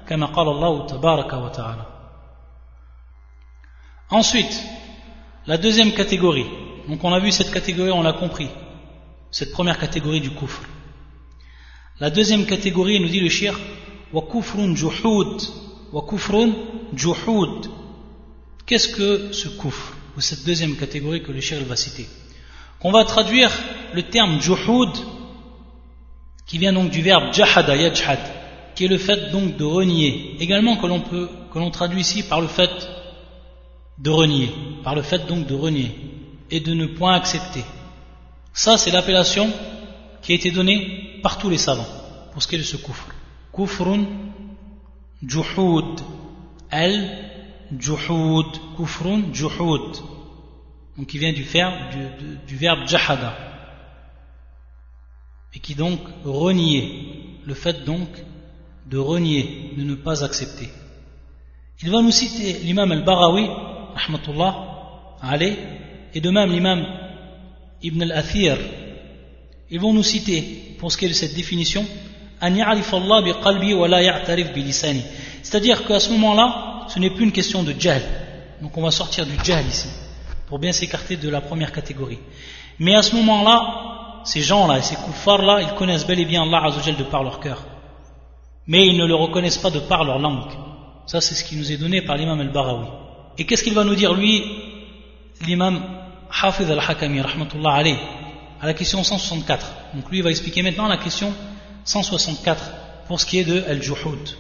[0.06, 1.88] qala Allah tabaraka wa ta'ala.
[4.10, 4.62] Ensuite
[5.46, 6.46] la deuxième catégorie.
[6.88, 8.48] Donc on a vu cette catégorie on l'a compris.
[9.30, 10.60] Cette première catégorie du kufr.
[12.00, 13.58] La deuxième catégorie nous dit le shir
[14.12, 14.22] wa
[15.92, 16.02] wa
[18.66, 22.06] qu'est-ce que ce kufr ou cette deuxième catégorie que le shir va citer?
[22.84, 23.50] On va traduire
[23.92, 24.90] le terme juhud,
[26.46, 28.18] qui vient donc du verbe jahada yajhad,
[28.74, 30.36] qui est le fait donc de renier.
[30.40, 32.70] Également que l'on traduit ici par le fait
[33.98, 34.50] de renier,
[34.82, 35.92] par le fait donc de renier
[36.50, 37.64] et de ne point accepter.
[38.52, 39.50] Ça, c'est l'appellation
[40.20, 41.86] qui a été donnée par tous les savants
[42.32, 43.06] pour ce qui est de ce kufr.
[43.54, 44.04] Kufrun
[45.26, 46.00] juhud.
[46.70, 47.08] El
[47.78, 48.46] juhud.
[48.76, 49.96] Kufrun juhud
[50.96, 51.44] donc qui vient du,
[52.46, 53.34] du, verbe jahada,
[55.54, 58.08] et qui donc renier, le fait donc
[58.86, 60.68] de renier, de ne pas accepter.
[61.82, 63.48] Il va nous citer l'imam al-Barawi,
[63.94, 65.56] rahmatullah, allez,
[66.14, 66.86] et de même l'imam
[67.82, 68.58] Ibn al-Athir,
[69.70, 71.86] ils vont nous citer, pour ce qui est de cette définition,
[75.42, 78.02] c'est-à-dire qu'à ce moment-là, ce n'est plus une question de jahl.
[78.60, 79.86] Donc on va sortir du jahl ici
[80.52, 82.18] pour bien s'écarter de la première catégorie.
[82.78, 86.96] Mais à ce moment-là, ces gens-là ces koufars-là, ils connaissent bel et bien Allah Azzawajal
[86.96, 87.64] de par leur cœur.
[88.66, 90.52] Mais ils ne le reconnaissent pas de par leur langue.
[91.06, 92.86] Ça, c'est ce qui nous est donné par l'imam al-Barawi.
[93.38, 94.44] Et qu'est-ce qu'il va nous dire, lui,
[95.40, 95.82] l'imam
[96.30, 97.96] Hafiz al-Hakami, rahmatullah alayh,
[98.60, 99.72] à la question 164.
[99.94, 101.32] Donc lui, il va expliquer maintenant la question
[101.84, 102.72] 164
[103.08, 104.36] pour ce qui est de al-Juhud.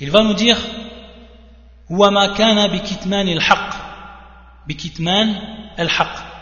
[0.00, 0.58] Il va nous dire
[1.92, 3.74] هو ما كان بكتمان الحق
[4.68, 5.36] بكتمان
[5.78, 6.34] الحق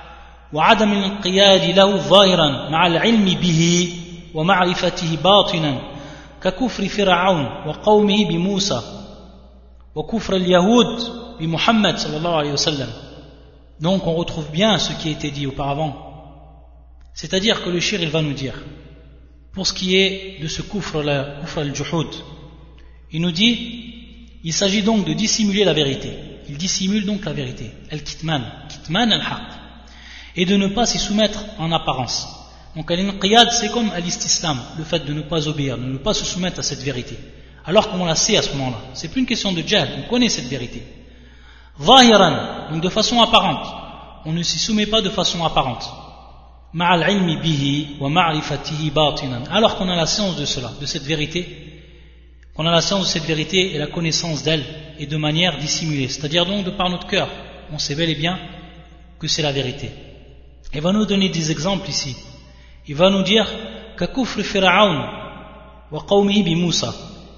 [0.52, 3.92] وعدم الانقياد له ظاهرا مع العلم به
[4.34, 5.80] ومعرفته باطنا
[6.42, 8.82] ككفر فرعون وقومه بموسى
[9.94, 11.02] وكفر اليهود
[11.40, 12.88] بمحمد صلى الله عليه وسلم
[13.80, 15.92] Donc on retrouve bien ce qui a été dit auparavant.
[17.14, 18.54] C'est-à-dire que le shir il va nous dire,
[19.52, 22.06] pour ce qui est de ce kufr, le kufr al-juhud,
[23.10, 24.01] il nous dit
[24.44, 26.12] Il s'agit donc de dissimuler la vérité.
[26.48, 27.70] Il dissimule donc la vérité.
[27.90, 29.52] Al-kitman, kitman al-haq.
[30.34, 32.26] Et de ne pas s'y soumettre en apparence.
[32.74, 36.24] Donc al-inqiyad, c'est comme al-istislam, le fait de ne pas obéir, de ne pas se
[36.24, 37.18] soumettre à cette vérité.
[37.64, 38.78] Alors qu'on la sait à ce moment-là.
[38.94, 40.82] C'est plus une question de djihad, on connaît cette vérité.
[41.78, 43.66] Vahiran, donc de façon apparente.
[44.24, 45.88] On ne s'y soumet pas de façon apparente.
[46.72, 49.44] Ma'al ilmi bihi wa ma'rifatihi batinan.
[49.50, 51.71] Alors qu'on a la science de cela, de cette vérité,
[52.54, 54.64] qu'on a la science de cette vérité et la connaissance d'elle,
[54.98, 57.28] et de manière dissimulée, c'est-à-dire donc de par notre cœur,
[57.72, 58.38] on sait bel et bien
[59.18, 59.90] que c'est la vérité.
[60.74, 62.16] Il va nous donner des exemples ici.
[62.86, 63.46] Il va nous dire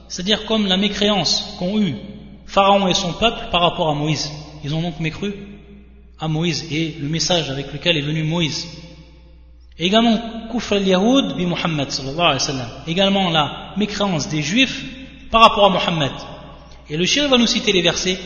[0.09, 1.94] C'est-à-dire comme la mécréance qu'ont eu
[2.46, 4.31] Pharaon et son peuple par rapport à Moïse.
[4.62, 5.35] Ils ont donc mécru
[6.20, 8.66] à Moïse et le message avec lequel est venu Moïse.
[9.79, 12.66] également, Kufr al-Yahoud bi Muhammad sallallahu alayhi wa.
[12.87, 14.85] Également la mécréance des Juifs
[15.34, 16.12] par rapport à Mohammed.
[16.88, 18.16] Et le shir va nous citer les versets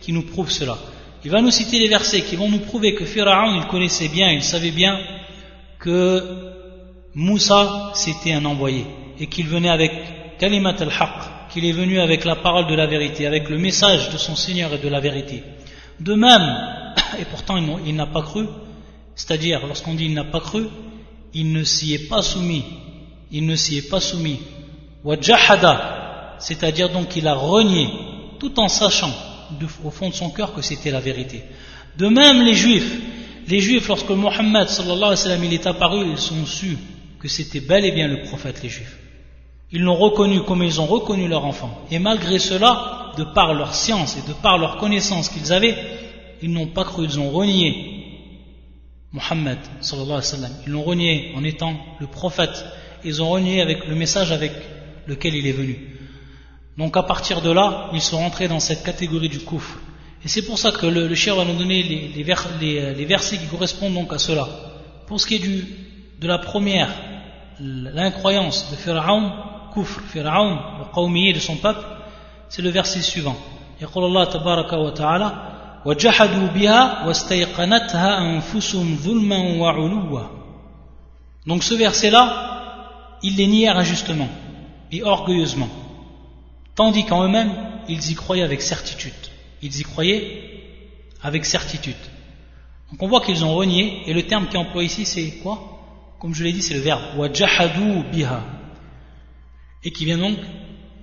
[0.00, 0.76] qui nous prouvent cela.
[1.24, 4.32] Il va nous citer les versets qui vont nous prouver que Pharaon, il connaissait bien,
[4.32, 4.98] il savait bien
[5.78, 6.24] que
[7.14, 8.84] Moussa, c'était un envoyé
[9.20, 9.92] et qu'il venait avec
[10.40, 14.18] Kalimat al-Haq, qu'il est venu avec la parole de la vérité, avec le message de
[14.18, 15.44] son Seigneur et de la vérité.
[16.00, 16.48] De même,
[17.20, 18.44] et pourtant il n'a pas cru,
[19.14, 20.64] c'est-à-dire lorsqu'on dit il n'a pas cru,
[21.32, 22.64] il ne s'y est pas soumis,
[23.30, 24.40] il ne s'y est pas soumis.
[25.04, 25.95] Wajahada,
[26.38, 27.88] c'est-à-dire donc qu'il a renié,
[28.38, 29.12] tout en sachant
[29.84, 31.42] au fond de son cœur que c'était la vérité.
[31.98, 33.00] De même les juifs,
[33.48, 34.68] les juifs lorsque Mohammed
[35.52, 36.76] est apparu, ils ont su
[37.20, 38.98] que c'était bel et bien le prophète les juifs.
[39.72, 41.82] Ils l'ont reconnu comme ils ont reconnu leur enfant.
[41.90, 45.76] Et malgré cela, de par leur science et de par leur connaissance qu'ils avaient,
[46.42, 47.96] ils n'ont pas cru, ils ont renié
[49.12, 49.58] Mohammed.
[50.66, 52.64] Ils l'ont renié en étant le prophète.
[53.04, 54.52] Ils ont renié avec le message avec
[55.06, 55.95] lequel il est venu.
[56.77, 59.77] Donc à partir de là, ils sont rentrés dans cette catégorie du kouf.
[60.23, 63.93] Et c'est pour ça que le, le va nous donner les, les, versets qui correspondent
[63.93, 64.47] donc à cela.
[65.07, 65.65] Pour ce qui est du,
[66.19, 66.89] de la première,
[67.59, 69.31] l'incroyance de Pharaon,
[69.73, 71.83] kouf, Pharaon, le qawmiye de son peuple,
[72.49, 73.35] c'est le verset suivant.
[73.81, 75.31] يقول الله تبارك وتعالى
[75.85, 80.21] وجحدوا بها واستيقنتها أنفسهم ظلما وعلوا
[81.47, 84.29] Donc ce verset-là, ils les nièrent injustement
[84.91, 85.69] et orgueilleusement
[86.76, 87.52] tandis qu'en eux-mêmes,
[87.88, 89.12] ils y croyaient avec certitude.
[89.62, 90.42] Ils y croyaient
[91.22, 91.96] avec certitude.
[92.90, 95.72] Donc on voit qu'ils ont renié, et le terme qui est employé ici, c'est quoi?
[96.20, 98.44] Comme je l'ai dit, c'est le verbe wajahadu biha,
[99.82, 100.38] et qui vient donc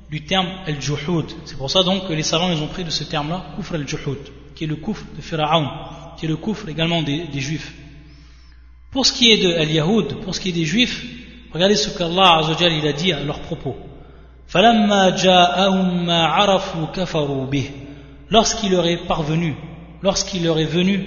[0.09, 1.25] du terme al-juhud.
[1.45, 4.19] C'est pour ça donc que les savants ils ont pris de ce terme-là, kufr al-juhud,
[4.55, 5.67] qui est le kufr de Pharaon,
[6.17, 7.73] qui est le kufr également des, juifs.
[8.91, 11.03] Pour ce qui est de al-yahoud, pour ce qui est des juifs,
[11.51, 13.75] regardez ce qu'Allah il a dit à leur propos.
[18.29, 19.55] Lorsqu'il leur est parvenu,
[20.01, 21.05] lorsqu'il leur est venu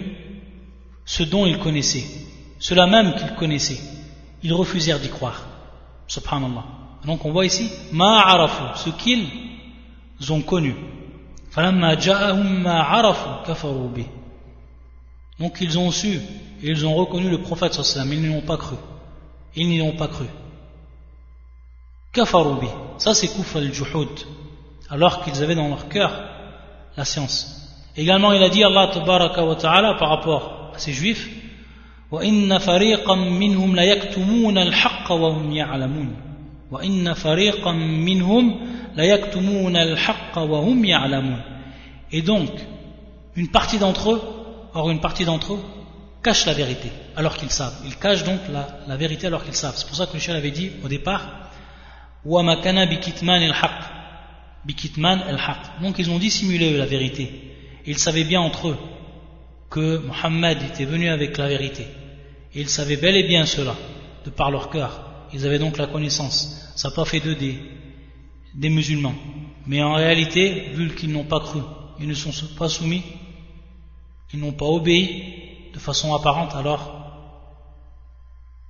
[1.04, 2.04] ce dont ils connaissaient,
[2.58, 3.80] cela même qu'ils connaissaient,
[4.42, 5.42] ils refusèrent d'y croire.
[6.08, 6.64] Subhanallah.
[7.04, 9.28] Donc on voit ici, ce qu'ils
[10.30, 10.74] ont connu.
[15.38, 16.20] Donc ils ont su,
[16.62, 18.76] et ils ont reconnu le prophète sallallahu ils n'y ont pas cru.
[19.54, 20.26] Ils n'y ont pas cru.
[22.15, 22.67] Kafaroubi.
[22.97, 24.09] Ça c'est kufr al-juhud.
[24.89, 26.11] Alors qu'ils avaient dans leur cœur
[26.97, 27.57] la science.
[27.95, 31.29] Également il a dit Allah tabaraka wa ta'ala par rapport à ces juifs
[32.11, 36.15] وَإِنَّ فَرِيقًا مِّنْهُمْ لَيَكْتُمُونَ الْحَقَّ وَهُمْ يَعْلَمُونَ
[36.71, 38.59] وَإِنَّ فَرِيقًا مِّنْهُمْ
[38.95, 41.41] لَيَكْتُمُونَ الْحَقَّ وَهُمْ يَعْلَمُونَ
[42.11, 42.49] Et donc,
[43.35, 44.21] une partie d'entre eux,
[44.73, 45.63] or une partie d'entre eux,
[46.21, 47.75] cache la vérité alors qu'ils savent.
[47.85, 49.75] Ils cachent donc la, la vérité alors qu'ils savent.
[49.77, 51.44] C'est pour ça que le chien avait dit au départ
[55.80, 57.30] donc ils ont dissimulé la vérité.
[57.86, 58.78] Ils savaient bien entre eux
[59.70, 61.86] que Mohammed était venu avec la vérité.
[62.54, 63.74] Et ils savaient bel et bien cela,
[64.24, 65.28] de par leur cœur.
[65.32, 66.72] Ils avaient donc la connaissance.
[66.74, 67.58] Ça n'a pas fait d'eux des,
[68.54, 69.14] des musulmans.
[69.66, 71.60] Mais en réalité, vu qu'ils n'ont pas cru,
[72.00, 73.02] ils ne sont pas soumis,
[74.32, 76.92] ils n'ont pas obéi de façon apparente, alors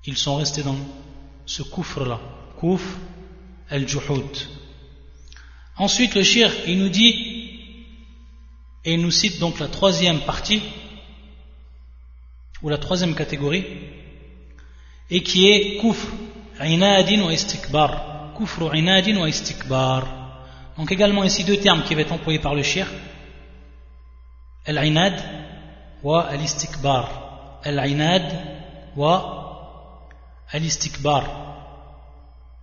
[0.04, 0.76] ils sont restés dans
[1.44, 2.20] ce coufre-là.
[2.58, 2.98] Coufre
[5.76, 7.36] Ensuite, le shir, il nous dit,
[8.84, 10.62] et il nous cite donc la troisième partie,
[12.62, 13.64] ou la troisième catégorie,
[15.10, 16.06] et qui est kufr,
[16.64, 18.32] inadin ou istikbar.
[18.36, 20.06] Kufr, inadin ou istikbar.
[20.76, 22.86] Donc également ici deux termes qui vont être employés par le shir,
[24.64, 25.22] al-inad
[26.02, 27.60] wa al-istikbar.
[27.64, 28.24] Al-inad
[28.96, 29.14] wa
[30.50, 31.45] al-istikbar.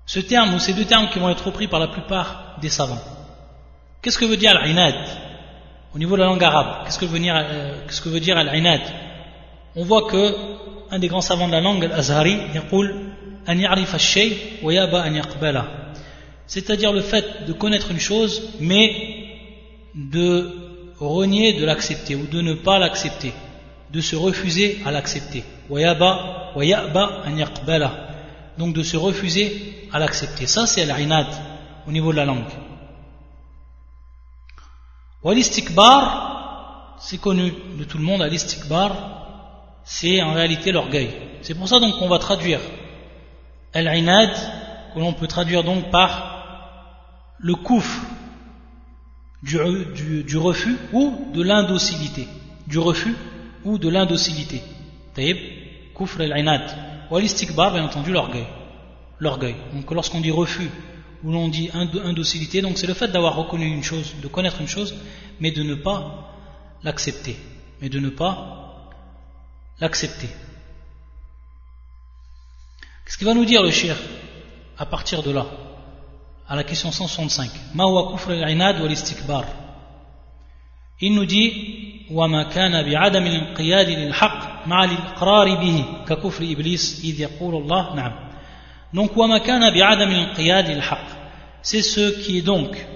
[0.06, 3.02] Ce terme ou ces deux termes qui vont être repris par la plupart des savants.
[4.02, 4.96] Qu'est-ce que veut dire al-inad
[5.96, 6.84] au niveau de la langue arabe?
[6.84, 8.82] Qu'est-ce que veut dire, euh, dire al-inad?
[9.76, 10.36] On voit que
[10.92, 12.38] un des grands savants de la langue, al-Azhari,
[16.46, 19.26] c'est-à-dire le fait de connaître une chose, mais
[19.96, 20.52] de
[21.00, 23.34] renier de l'accepter ou de ne pas l'accepter,
[23.92, 25.44] de se refuser à l'accepter
[28.58, 30.48] donc de se refuser à l'accepter.
[30.48, 31.28] Ça, c'est l'inad
[31.88, 32.52] au niveau de la langue.
[35.24, 38.92] Walistikbar, c'est connu de tout le monde, al-istikbar,
[39.84, 41.10] c'est en réalité l'orgueil.
[41.42, 42.60] C'est pour ça donc qu'on va traduire
[43.74, 44.32] al-inad,
[44.94, 46.34] que l'on peut traduire donc par
[47.40, 48.02] le kouf
[49.42, 49.58] du,
[50.38, 52.28] refus ou de l'indocilité.
[52.68, 53.16] Du refus
[53.64, 54.62] ou de l'indocilité.
[55.14, 55.38] Taïb,
[55.94, 56.64] koufr al-inad.
[57.13, 58.47] Ou l'istikbar, bien entendu, l'orgueil.
[59.19, 59.57] L'orgueil.
[59.73, 60.71] Donc lorsqu'on dit refus
[61.25, 64.69] ou l'on dit indocilité, donc c'est le fait d'avoir reconnu une chose, de connaître une
[64.69, 64.95] chose,
[65.41, 66.31] mais de ne pas
[66.83, 67.37] l'accepter.
[67.81, 68.91] Mais de ne pas
[69.81, 70.29] l'accepter.
[73.05, 73.97] Qu'est-ce qu'il va nous dire le shir
[74.77, 75.47] à partir de là
[76.47, 79.45] à la question 165 Ma huwa kufr al-inad wa istikbar
[81.01, 81.79] Il nous dit
[82.11, 88.13] وما كان بعدم الانقياد للحق مع الإقرار به ككفر إبليس إذ يقول الله نعم
[88.97, 91.19] donc وما كان بعدم الانقياد للحق
[91.63, 92.87] c'est ce qui est donc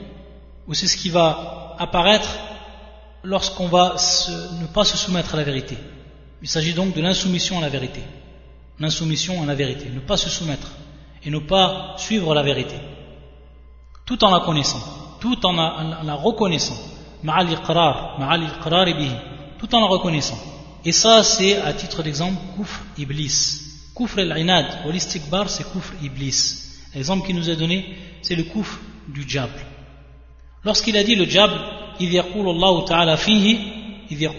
[0.68, 2.28] ou c'est ce qui va apparaître
[3.24, 5.76] lorsqu'on va se, ne pas se soumettre à la vérité
[6.42, 8.02] il s'agit donc de l'insoumission à la vérité
[8.78, 10.70] l'insoumission à la vérité ne pas se soumettre
[11.24, 12.76] et ne pas suivre la vérité
[14.04, 14.80] tout en la connaissant,
[15.20, 16.76] tout en la, reconnaissant,
[19.58, 20.36] tout en la reconnaissant.
[20.87, 23.59] Et ça, c'est à titre d'exemple, Koufr Iblis.
[23.93, 26.39] Koufr el-Inad, ou l'istikbar, c'est Koufr Iblis.
[26.95, 29.59] L'exemple qu'il nous a donné, c'est le Koufr du diable.
[30.63, 31.59] Lorsqu'il a dit le diable,
[31.99, 32.09] il
[32.87, 33.59] ta'ala fihi,
[34.09, 34.29] il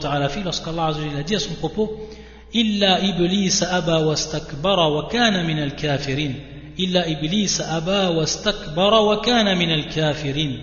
[0.00, 2.08] ta'ala fihi, lorsqu'Allah a dit à son propos,
[2.52, 6.34] Illa Iblis aba wa stakbara wa kana min al-kafirin.
[6.78, 10.56] Illa Iblis aba wa stakbara wa kana min al-kafirin.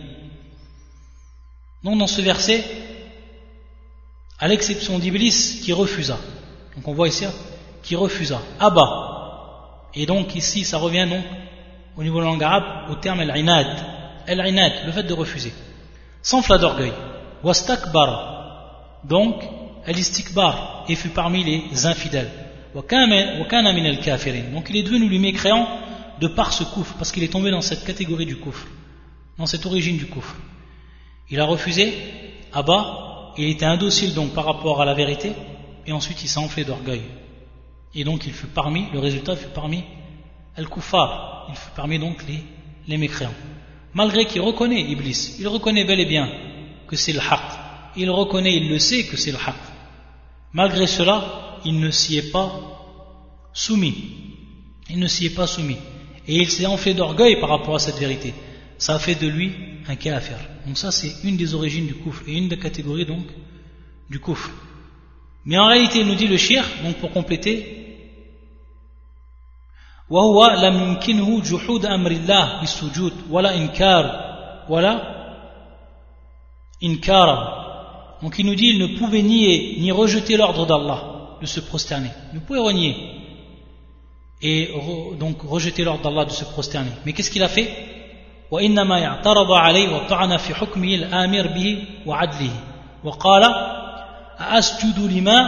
[1.81, 2.88] Donc dans ce verset,
[4.39, 6.17] à l'exception d'Iblis qui refusa.
[6.75, 7.25] Donc on voit ici,
[7.83, 8.41] qui refusa.
[8.59, 9.89] Abba.
[9.93, 11.23] Et donc ici, ça revient donc
[11.97, 13.67] au niveau de la langue arabe au terme al-inad.
[14.27, 15.53] Al-inad, le fait de refuser.
[16.21, 16.93] Sans flat d'orgueil.
[17.43, 19.01] Wastakbar.
[19.03, 19.43] Donc,
[19.85, 20.85] al-istikbar.
[20.87, 22.29] Et fut parmi les infidèles.
[22.73, 22.91] Donc
[24.69, 25.67] il est devenu lui mécréant
[26.19, 28.67] de par ce coufre, parce qu'il est tombé dans cette catégorie du coufre,
[29.37, 30.35] dans cette origine du coufre.
[31.31, 31.93] Il a refusé,
[32.53, 35.33] Abba, il était indocile donc par rapport à la vérité,
[35.85, 37.01] et ensuite il s'est enflé d'orgueil.
[37.95, 39.83] Et donc il fut parmi, le résultat fut parmi
[40.55, 42.43] Al-Kufar, il fut parmi donc les,
[42.87, 43.33] les mécréants.
[43.93, 46.29] Malgré qu'il reconnaît Iblis, il reconnaît bel et bien
[46.87, 47.41] que c'est le haq,
[47.95, 49.55] il reconnaît, il le sait que c'est le haq.
[50.53, 52.51] Malgré cela, il ne s'y est pas
[53.53, 53.95] soumis.
[54.89, 55.77] Il ne s'y est pas soumis
[56.29, 58.33] et il s'est enflé d'orgueil par rapport à cette vérité
[58.78, 59.52] Ça a fait de lui
[59.88, 60.36] un kafir.
[60.66, 63.26] Donc ça c'est une des origines du kouf et une des catégories donc
[64.10, 64.50] du kouf.
[65.44, 67.80] Mais en réalité, il nous dit le shir, donc pour compléter,
[70.10, 74.04] وهو لم يمكنه جحود أمر الله بالسجود ولا إنكار
[74.68, 74.94] ولا
[76.82, 77.64] إنكارا
[78.22, 82.10] donc il nous dit il ne pouvait nier ni rejeter l'ordre d'Allah de se prosterner
[82.32, 83.14] il ne pouvait renier
[84.42, 84.70] et
[85.18, 86.90] donc rejeter l'ordre d'Allah de se prosterner.
[87.04, 87.68] Mais qu'est-ce qu'il a fait
[88.50, 92.52] وإنما اعترض عليه وطعن في حكمه الآمر به وعدله
[93.04, 93.44] وقال
[94.40, 95.38] أأسجد لما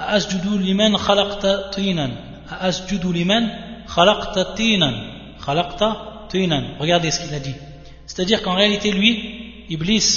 [0.00, 2.10] أأسجد لمن خلقت طينا
[2.52, 3.48] أأسجد لمن
[3.86, 4.90] خلقت طينا
[5.38, 5.84] خلقت
[6.30, 7.54] طينا regardez ce qu'il a dit
[8.06, 10.08] c'est-à-dire qu'en réalité lui Iblis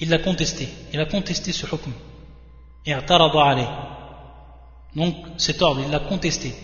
[0.00, 1.92] il l'a contesté il a contesté ce hukm
[2.88, 3.70] اعترض عليه
[4.96, 6.54] donc cet ordre il l'a contesté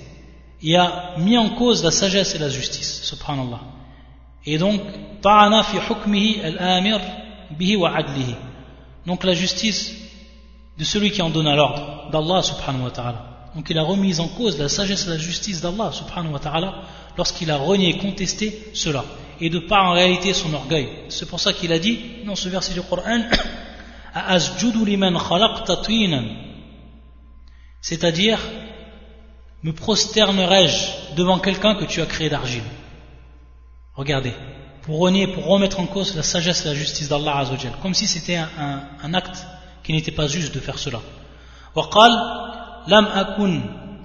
[0.67, 3.61] il a mis en cause la sagesse et la justice, subhanallah.
[4.46, 4.82] Et donc,
[5.22, 7.00] ta'ana fi hukmihi al-amir
[7.52, 8.36] bihi wa adlihi.
[9.06, 9.96] Donc la justice
[10.78, 13.26] de celui qui en donne l'ordre, d'Allah subhanahu wa ta'ala.
[13.56, 16.74] Donc il a remis en cause la sagesse et la justice d'Allah subhanahu wa ta'ala
[17.18, 19.04] lorsqu'il a renié, contesté cela.
[19.42, 20.90] Et de par en réalité son orgueil.
[21.10, 23.22] C'est pour ça qu'il a dit, dans ce verset du Coran,
[27.82, 28.40] c'est-à-dire
[29.64, 32.64] me prosternerai-je devant quelqu'un que tu as créé d'argile?
[33.99, 34.33] Regardez,
[34.83, 38.07] pour renier, pour remettre en cause la sagesse et la justice d'Allah Azzawajal, comme si
[38.07, 39.47] c'était un, un, acte
[39.83, 41.01] qui n'était pas juste de faire cela.
[41.75, 42.11] وقال
[42.89, 43.63] لم أكن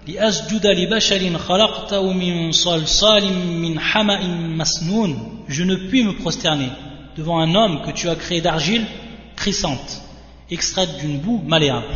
[0.08, 4.22] لأسجد لبشر خلقته من صلصال من حمأ
[4.58, 6.70] مسنون Je ne puis me prosterner
[7.16, 8.86] devant un homme que tu as créé d'argile
[9.36, 10.02] crissante,
[10.50, 11.94] extraite d'une boue malléable.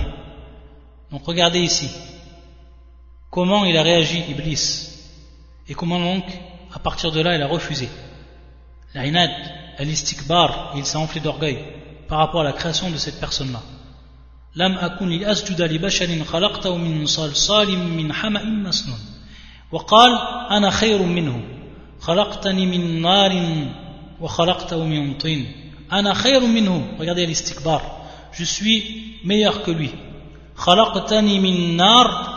[1.11, 1.89] Donc regardez ici,
[3.29, 4.89] comment il a réagi Iblis
[5.69, 6.23] et comment donc
[6.73, 7.89] à partir de là il a refusé
[8.95, 9.31] l'inad
[9.77, 11.59] al-istikbar il s'est enflé d'orgueil
[12.07, 13.61] par rapport à la création de cette personne là
[14.55, 18.99] لم أكن لأسجد لبشر خلقته من صلصال من حمأ مسنون
[19.71, 20.11] وقال
[20.51, 21.41] أنا خير منه
[21.99, 23.33] خلقتني من نار
[24.21, 25.51] وخلقته من طين
[25.91, 27.81] أنا خير منه regardez l'istikbar
[28.31, 29.89] je suis meilleur que lui
[30.55, 32.33] خلقتني من نار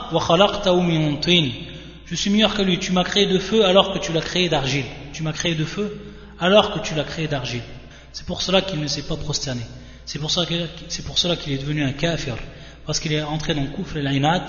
[2.12, 2.78] je suis meilleur que lui.
[2.78, 4.84] Tu m'as créé de feu alors que tu l'as créé d'argile.
[5.14, 5.98] Tu m'as créé de feu
[6.40, 7.64] alors que tu l'as créé d'argile.
[8.12, 9.62] C'est pour cela qu'il ne s'est pas prosterné.
[10.06, 12.36] C'est pour cela qu'il est devenu un kafir.
[12.86, 14.44] Parce qu'il est entré dans le kufr et l'inad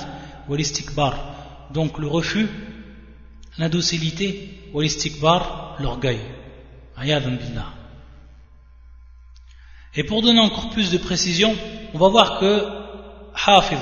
[0.49, 1.71] ou l'istikbar.
[1.73, 2.49] Donc le refus,
[3.59, 6.19] l'indocilité ou l'istikbar, l'orgueil.
[9.95, 11.55] Et pour donner encore plus de précision,
[11.95, 12.67] on va voir que
[13.47, 13.79] Hafiz,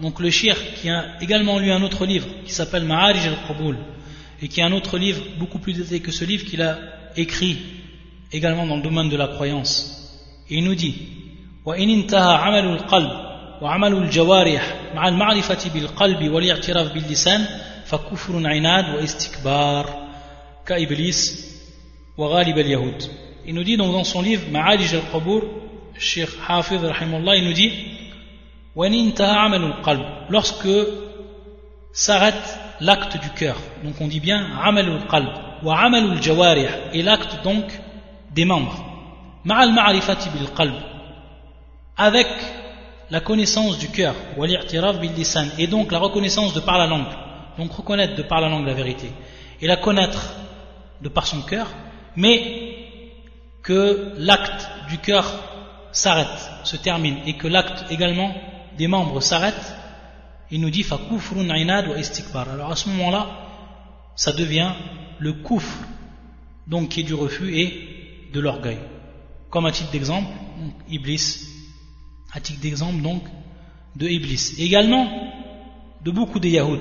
[0.00, 3.76] donc le shir qui a également lu un autre livre qui s'appelle Ma'arij al-Qaboul,
[4.42, 6.78] et qui est un autre livre beaucoup plus détaillé que ce livre qu'il a
[7.16, 7.58] écrit
[8.32, 9.74] également dans le domaine de la croyance.
[10.50, 10.94] Et il nous dit
[11.64, 13.10] وإن انتهى عمل القلب
[13.62, 17.46] وعمل الجوارح مع المعرفة بالقلب والاعتراف باللسان
[17.86, 20.08] فكفر عناد واستكبار
[20.66, 21.46] كإبليس
[22.18, 23.02] وغالب اليهود
[23.44, 25.42] Il nous dit donc dans son livre Ma'alij al-Qabour,
[25.98, 27.72] Sheikh Hafiz rahimullah, il nous dit
[30.29, 30.67] lorsque
[31.91, 33.57] s'arrête l'acte du cœur.
[33.83, 34.45] Donc on dit bien
[36.93, 37.65] et l'acte donc
[38.31, 38.85] des membres.
[41.97, 42.27] Avec
[43.09, 44.13] la connaissance du cœur.
[45.57, 47.07] Et donc la reconnaissance de par la langue.
[47.57, 49.11] Donc reconnaître de par la langue la vérité.
[49.61, 50.35] Et la connaître
[51.01, 51.67] de par son cœur,
[52.15, 52.75] mais
[53.63, 55.25] que l'acte du cœur
[55.91, 57.17] s'arrête, se termine.
[57.25, 58.35] Et que l'acte également
[58.77, 59.77] des membres s'arrête
[60.49, 62.49] il nous dit fakufrun inad wa istikbar.
[62.49, 63.27] Alors à ce moment-là,
[64.15, 64.71] ça devient
[65.19, 65.77] le koufr,
[66.67, 68.79] donc qui est du refus et de l'orgueil.
[69.49, 70.31] Comme à titre d'exemple,
[70.89, 71.47] Iblis,
[72.31, 73.23] à titre d'exemple donc
[73.95, 74.53] de Iblis.
[74.59, 75.07] également
[76.03, 76.79] de beaucoup des Yahoud,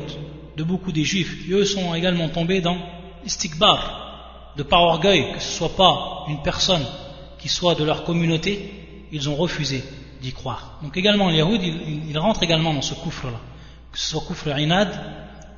[0.56, 2.76] de beaucoup des Juifs, eux sont également tombés dans
[3.24, 6.84] l'istikbar, de par orgueil, que ce soit pas une personne
[7.38, 8.70] qui soit de leur communauté,
[9.12, 9.82] ils ont refusé
[10.20, 10.78] d'y croire.
[10.82, 13.40] Donc également les Yahoud, ils, rentrent également dans ce coufre-là
[13.96, 14.90] que ce soit kufr inad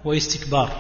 [0.05, 0.71] ou istikbar.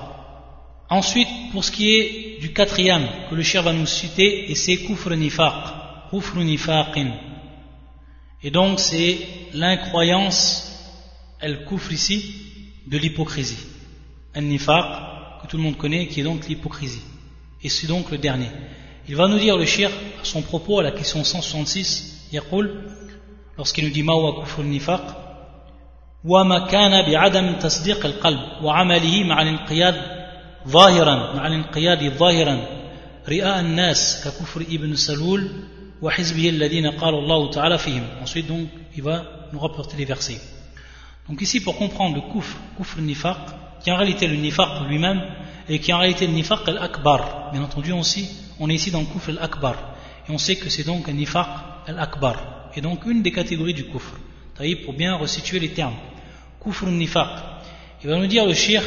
[0.89, 4.77] Ensuite, pour ce qui est du quatrième que le cher va nous citer, et c'est
[4.77, 5.65] kufr nifaq,
[6.11, 7.11] kufr nifaqin.
[8.45, 9.19] Et donc c'est
[9.55, 10.45] l'incroyance,
[11.41, 12.35] elle kufr ici,
[12.87, 13.67] de l'hypocrisie.
[14.37, 17.03] Un nifaq, que tout le monde connaît, qui est donc l'hypocrisie.
[17.61, 18.51] Et c'est donc le dernier.
[19.09, 19.91] Il va nous dire le shir,
[20.23, 22.29] à son propos, à la question 166,
[23.59, 25.03] lorsqu'il nous dit Mawa kufr nifaq,
[26.25, 29.95] وما كان بعدم تصديق القلب وعمله مع الانقياد
[30.69, 32.59] ظاهرا مع الانقياد ظاهرا
[33.29, 35.51] رئاء الناس ككفر ابن سلول
[36.03, 40.41] وحزبه الذين قال الله تعالى فيهم ensuite donc il va nous rapporter les versets
[41.29, 43.39] donc ici pour comprendre le kufr kufr nifaq
[43.83, 45.23] qui en réalité le nifaq lui-même
[45.69, 48.29] et qui en réalité le nifaq al-akbar bien entendu aussi
[48.59, 49.75] on est ici dans le kufr al-akbar
[50.29, 51.49] et on sait que c'est donc un nifaq
[51.87, 54.15] al-akbar et donc une des catégories du kufr
[54.85, 55.97] pour bien resituer les termes.
[56.63, 57.29] Kufr nifaq.
[58.03, 58.83] Il va nous dire le shir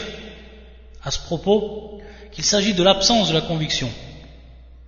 [1.03, 2.01] à ce propos
[2.32, 3.89] qu'il s'agit de l'absence de la conviction.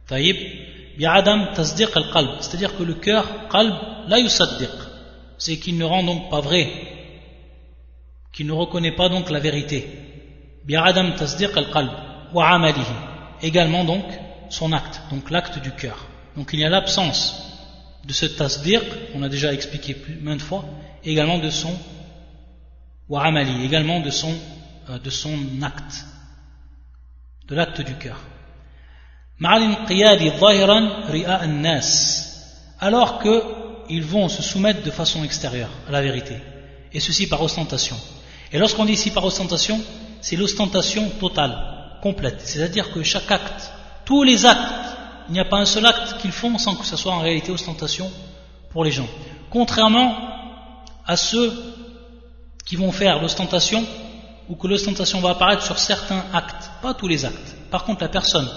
[0.09, 2.31] bi'adam tasdiq al-qalb.
[2.41, 3.73] C'est-à-dire que le cœur, qalb,
[4.07, 4.69] la yusaddiq.
[5.37, 6.69] C'est qu'il ne rend donc pas vrai.
[8.33, 9.87] Qu'il ne reconnaît pas donc la vérité.
[10.65, 11.91] Bi'adam tasdiq al-qalb.
[12.33, 12.85] Wa amalihi.
[13.41, 14.05] Également donc
[14.49, 15.97] son acte, donc l'acte du cœur.
[16.35, 17.52] Donc il y a l'absence
[18.05, 18.81] de ce tasdir,
[19.15, 20.65] on a déjà expliqué maintes fois,
[21.03, 21.73] également de son
[23.09, 24.33] wa amali, également de son,
[24.89, 26.05] euh, de son acte,
[27.47, 28.19] de l'acte du cœur.
[32.79, 36.35] alors qu'ils vont se soumettre de façon extérieure à la vérité,
[36.91, 37.97] et ceci par ostentation.
[38.51, 39.81] Et lorsqu'on dit ici par ostentation,
[40.21, 41.57] c'est l'ostentation totale,
[42.01, 43.71] complète, c'est-à-dire que chaque acte,
[44.05, 44.97] tous les actes
[45.27, 47.51] il n'y a pas un seul acte qu'ils font sans que ce soit en réalité
[47.51, 48.11] ostentation
[48.71, 49.07] pour les gens.
[49.49, 50.15] Contrairement
[51.05, 51.53] à ceux
[52.65, 53.83] qui vont faire l'ostentation
[54.49, 57.55] ou que l'ostentation va apparaître sur certains actes, pas tous les actes.
[57.71, 58.49] Par contre, la personne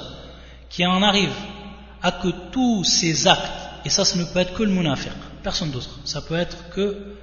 [0.69, 1.33] qui en arrive
[2.03, 3.53] à que tous ces actes,
[3.85, 5.13] et ça, ça ne peut être que le munafiq,
[5.43, 7.17] personne d'autre, ça peut être que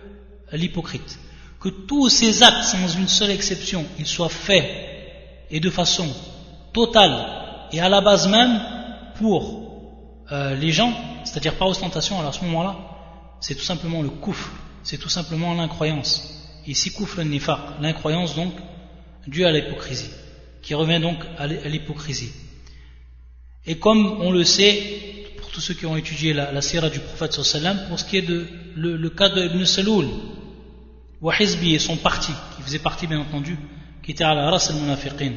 [0.52, 1.20] l'hypocrite,
[1.60, 4.66] que tous ces actes, sans une seule exception, ils soient faits
[5.50, 6.08] et de façon
[6.74, 7.26] totale
[7.72, 8.62] et à la base même
[9.24, 10.93] pour euh, les gens,
[11.24, 12.76] c'est-à-dire par ostentation, alors à ce moment-là,
[13.39, 14.51] c'est tout simplement le kouf,
[14.84, 16.11] c'est tout simplement l'incroyance.
[16.67, 18.51] Ici, kouf le nifaq, l'incroyance donc
[19.26, 20.09] due à l'hypocrisie,
[20.61, 22.34] qui revient donc à l'hypocrisie.
[23.65, 24.76] Et comme on le sait,
[25.38, 28.17] pour tous ceux qui ont étudié la, la sira du prophète sallam, pour ce qui
[28.17, 28.45] est de
[28.76, 30.07] le, cas de Ibn Saloul,
[31.21, 33.57] Wahizbi et son parti, qui faisait partie bien entendu,
[34.03, 35.32] qui était à la race al-munafiqin,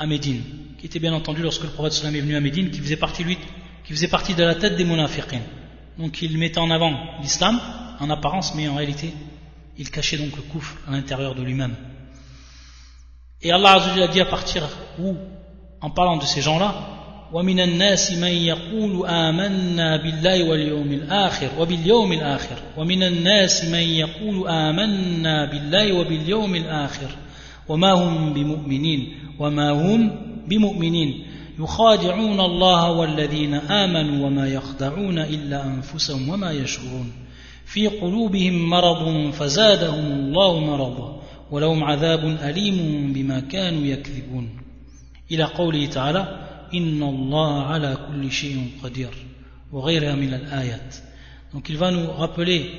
[0.00, 0.42] à Médine,
[0.78, 3.24] qui était bien entendu lorsque le prophète sallam est venu à Médine, qui faisait partie,
[3.24, 3.38] lui,
[3.84, 5.40] qui faisait partie de la tête des munafiqin.
[5.98, 6.92] Donc il mettait en avant
[7.22, 7.58] l'islam,
[8.00, 9.12] en apparence, mais en réalité,
[9.78, 11.74] il cachait donc le coufre à l'intérieur de lui-même.
[13.42, 15.14] Et Allah a dit à partir où,
[15.80, 16.96] en parlant de ces gens-là,
[17.32, 25.50] ومن الناس من يقول آمنا بالله واليوم الآخر وباليوم الآخر ومن الناس من يقول آمنا
[25.50, 27.10] بالله وباليوم الآخر
[27.68, 30.11] وما هم بمؤمنين وما هم
[30.47, 31.25] بمؤمنين.
[31.59, 37.11] يخادعون الله والذين آمنوا وما يخدعون إلا أنفسهم وما يشعرون.
[37.65, 41.21] في قلوبهم مرض فزادهم الله مرضا
[41.51, 44.49] ولهم عذاب أليم بما كانوا يكذبون.
[45.31, 49.13] إلى قوله تعالى إن الله على كل شيء قدير.
[49.71, 50.95] وغيرها من الآيات.
[51.53, 52.71] Donc il va nous rappeler,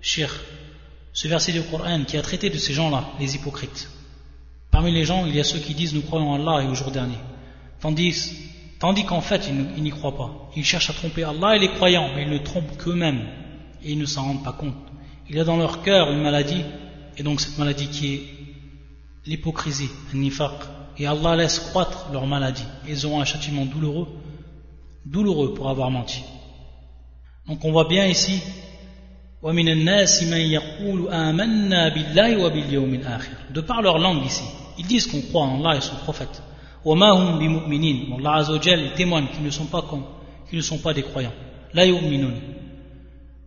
[0.00, 0.30] cher,
[1.12, 3.88] ce verset du Coran qui a traité de ces gens-là, les hypocrites.
[4.70, 6.74] Parmi les gens, il y a ceux qui disent nous croyons en Allah et au
[6.74, 7.18] jour dernier.
[7.80, 10.50] Tandis, qu'en fait, ils n'y croient pas.
[10.56, 13.26] Ils cherchent à tromper Allah et les croyants, mais ils ne trompent qu'eux-mêmes
[13.82, 14.74] et ils ne s'en rendent pas compte.
[15.28, 16.62] Il y a dans leur cœur une maladie,
[17.16, 18.22] et donc cette maladie qui est
[19.26, 20.52] l'hypocrisie, nifaq,
[20.96, 22.64] et Allah laisse croître leur maladie.
[22.88, 24.08] Ils auront un châtiment douloureux,
[25.04, 26.22] douloureux pour avoir menti.
[27.46, 28.42] Donc on voit bien ici,
[33.54, 34.42] de par leur langue ici,
[34.78, 36.42] ils disent qu'on croit en Allah et son prophète.
[36.84, 39.84] Allah Azzawajal témoigne qu'ils ne sont pas
[40.48, 41.34] qu'ils ne sont pas des croyants.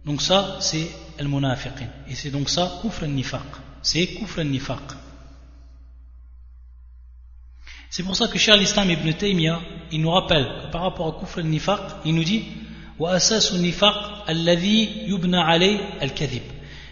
[0.05, 0.87] Donc ça, c'est
[1.19, 1.87] al-munafiqin.
[2.07, 3.41] Et c'est donc ça, kufr al-nifaq.
[3.81, 4.79] C'est kufr al-nifaq.
[7.89, 9.59] C'est pour ça que Cheikh l'Islam ibn Taymiyyah,
[9.91, 12.43] il nous rappelle que par rapport à kufr al-nifaq, il nous dit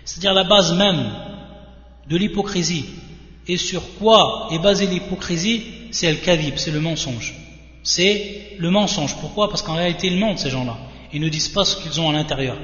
[0.05, 1.11] C'est-à-dire la base même
[2.09, 2.85] de l'hypocrisie.
[3.47, 5.63] Et sur quoi est basée l'hypocrisie?
[5.91, 7.33] C'est al-kadhib, c'est le mensonge.
[7.83, 9.15] C'est le mensonge.
[9.17, 9.49] Pourquoi?
[9.49, 10.77] Parce qu'en réalité, ils mentent ces gens-là.
[11.13, 12.57] Ils ne disent pas ce qu'ils ont à l'intérieur.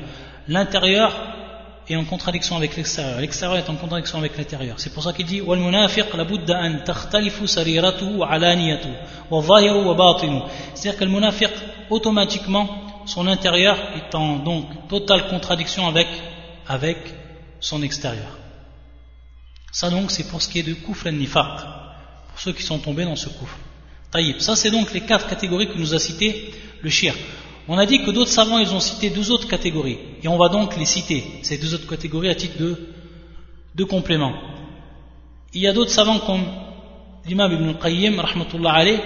[0.48, 1.12] L'intérieur
[1.88, 3.20] est en contradiction avec l'extérieur.
[3.20, 4.80] L'extérieur est en contradiction avec l'intérieur.
[4.80, 6.10] C'est pour ça qu'il dit C'est-à-dire
[10.98, 11.50] que le munafiq,
[11.90, 16.08] automatiquement, son intérieur est en donc totale contradiction avec,
[16.68, 16.98] avec
[17.60, 18.38] son extérieur.
[19.72, 21.60] Ça donc, c'est pour ce qui est de kufr nifaq,
[22.30, 23.58] pour ceux qui sont tombés dans ce kufr.
[24.12, 24.40] Taïb.
[24.40, 26.52] Ça, c'est donc les quatre catégories que nous a citées
[26.82, 27.14] le shir.
[27.68, 29.98] On a dit que d'autres savants, ils ont cité deux autres catégories.
[30.24, 32.94] Et on va donc les citer, ces deux autres catégories, à titre de,
[33.74, 34.34] de complément.
[35.54, 36.46] Il y a d'autres savants comme
[37.26, 39.00] l'imam Ibn al-Qayyim, rahmatullah alayh,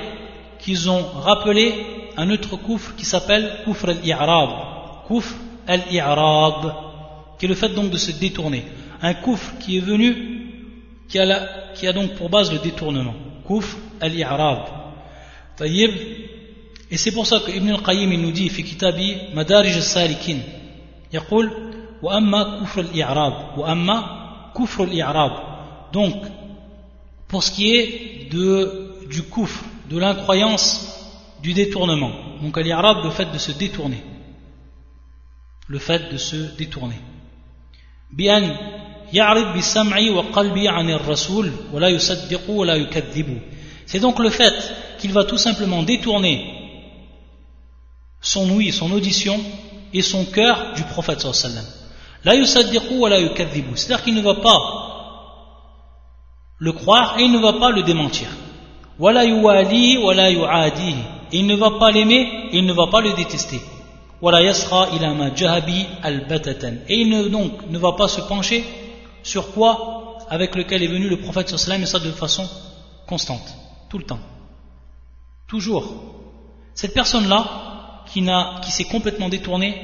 [0.59, 4.50] qui ont rappelé un autre koufr qui s'appelle koufr al-i'rab.
[5.08, 5.34] Koufr
[5.66, 6.74] al-i'rab,
[7.38, 8.64] qui est le fait donc de se détourner.
[9.02, 10.08] Un koufr qui est venu,
[11.08, 13.14] qui a, qui a donc pour base le détournement.
[13.46, 14.60] Koufr al-i'rab.
[15.56, 15.90] Taïb,
[16.90, 20.42] et c'est pour ça que Ibn al-Qayyim nous dit في كتابه مدارج السالكين
[21.12, 21.50] يقول
[22.02, 24.04] وأما كفر الإعراب وأما
[24.58, 25.32] كفر الإعراب
[25.92, 26.14] donc
[27.28, 30.97] pour ce qui est de, du kufr, de l'incroyance
[31.42, 32.12] du détournement
[32.42, 34.02] donc al-i'rab le fait de se détourner
[35.68, 37.00] le fait de se détourner
[38.10, 38.56] بأن
[39.12, 43.38] يعرض بسمعي وقلبي عن الرسول ولا يصدق ولا يكذب
[43.86, 44.54] c'est donc le fait
[44.98, 46.54] qu'il va tout simplement détourner
[48.20, 49.38] son ouïe, son audition
[49.92, 51.64] et son cœur du prophète sallallahu
[52.24, 53.76] La yusaddiqu wa la yukadhibu.
[53.76, 54.58] C'est-à-dire qu'il ne va pas
[56.58, 58.28] le croire et il ne va pas le démentir.
[58.98, 60.94] Wa yuwali wa la yu'adi.
[61.31, 63.61] il ne va pas l'aimer il ne va pas le détester.
[66.87, 68.63] Et il ne, donc ne va pas se pencher
[69.23, 72.47] sur quoi avec lequel est venu le prophète sallallahu et ça de façon
[73.07, 73.55] constante,
[73.89, 74.19] tout le temps.
[75.47, 75.85] Toujours.
[76.75, 78.25] Cette personne-là, qui,
[78.63, 79.75] qui s'est complètement détourné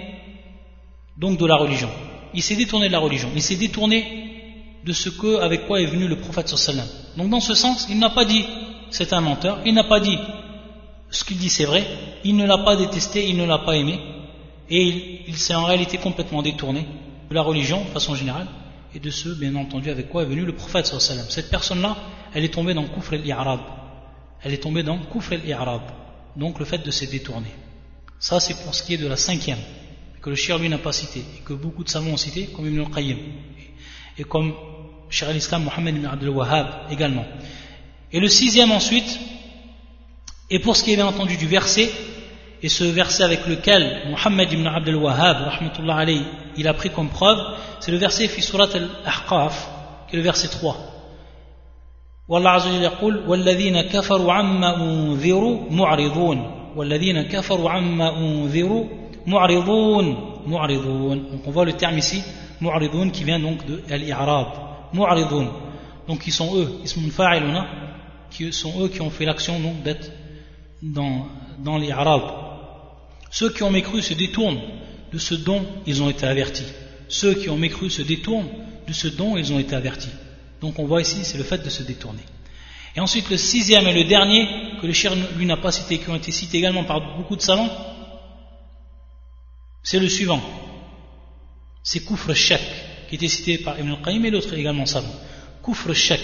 [1.18, 1.90] donc de la religion.
[2.34, 3.30] Il s'est détourné de la religion.
[3.36, 6.86] Il s'est détourné de ce que, avec quoi est venu le prophète sallam.
[7.18, 8.46] Donc dans ce sens, il n'a pas dit
[8.90, 10.18] c'est un menteur, il n'a pas dit
[11.10, 11.86] ce qu'il dit c'est vrai,
[12.24, 14.00] il ne l'a pas détesté, il ne l'a pas aimé,
[14.70, 16.86] et il, s'est en réalité complètement détourné
[17.30, 18.48] de la religion de façon générale,
[18.94, 21.26] et de ce, bien entendu, avec quoi est venu le prophète sallam.
[21.30, 21.98] Cette personne-là,
[22.34, 23.60] elle est tombée dans Kufr al-I'rab.
[24.42, 25.82] Elle est tombée dans Kufr al-I'rab.
[26.36, 27.52] Donc le fait de se détourner.
[28.20, 29.60] Ça, c'est pour ce qui est de la cinquième,
[30.22, 32.68] que le shir lui n'a pas cité, et que beaucoup de savants ont cité, comme
[32.68, 33.18] Ibn al-Qayyim,
[34.18, 34.54] et comme
[35.10, 37.26] Shir al-Islam Mohammed ibn Abdul Wahhab également.
[38.12, 39.20] Et le sixième ensuite,
[40.50, 41.92] et pour ce qui est bien entendu du verset,
[42.62, 45.38] et ce verset avec lequel Muhammad ibn Abdel Wahhab,
[46.58, 47.40] il a pris comme preuve,
[47.80, 49.70] c'est le verset fi surat al-Ahqaf,
[50.08, 50.78] qui est le verset 3.
[52.28, 52.70] Où Allah Azza
[53.28, 56.40] wa Jalla kafaru amma unziru mu'ridun.
[56.76, 58.86] Walladhina kafaru amma unziru
[59.26, 60.16] mu'ridun.
[60.48, 61.16] Mu'ridun.
[61.16, 62.24] Donc on voit le terme ici,
[62.62, 64.48] mu'ridun, qui vient donc de al-i'rab.
[66.08, 67.68] Donc ils sont eux, ismun fa'iluna, hein,
[68.30, 70.12] qui sont eux qui ont fait l'action donc d'être
[70.94, 72.32] dans les Arabes.
[73.32, 74.62] Ceux qui ont mécru se détournent
[75.12, 76.66] de ce dont ils ont été avertis.
[77.08, 78.50] Ceux qui ont mécru se détournent
[78.88, 80.10] de ce dont ils ont été avertis.
[80.62, 82.24] Donc on voit ici, c'est le fait de se détourner.
[82.96, 84.48] Et ensuite le sixième et le dernier,
[84.82, 87.42] que le shir lui n'a pas cité, qui ont été cités également par beaucoup de
[87.42, 87.70] savants,
[89.84, 90.42] c'est le suivant.
[91.84, 92.62] C'est Kufr Shak,
[93.10, 95.14] qui était cité par Ibn al-Qayyim et l'autre également savant.
[95.64, 96.22] Kufr Shak,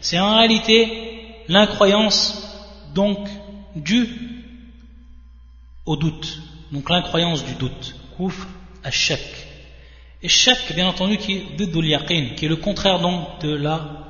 [0.00, 2.48] c'est en réalité l'incroyance
[2.94, 3.28] donc
[3.75, 4.09] due
[5.85, 6.39] au doute.
[6.71, 7.95] Donc l'incroyance du doute.
[8.17, 8.47] Kufr
[8.89, 9.19] Shak.
[10.23, 14.05] Et Shak, bien entendu, qui est de qui est le contraire donc de la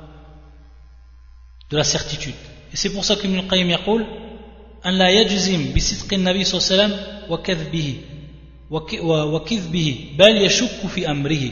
[1.70, 2.34] de la certitude.
[2.72, 4.06] Et c'est pour ça que Ibn al-Qayyim yaqul
[4.86, 7.96] أن لا يجزم بصدق النبي صلى الله عليه وسلم وكذبه
[9.02, 11.50] وكذبه بل يشك في أمره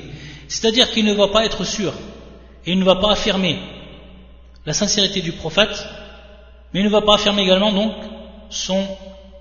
[0.48, 1.92] c'est-à-dire qu'il ne va pas être sûr
[2.64, 3.58] et il ne va pas affirmer
[4.64, 5.76] la sincérité du prophète
[6.73, 7.93] mais il ne va pas affirmer également donc
[8.49, 8.85] son,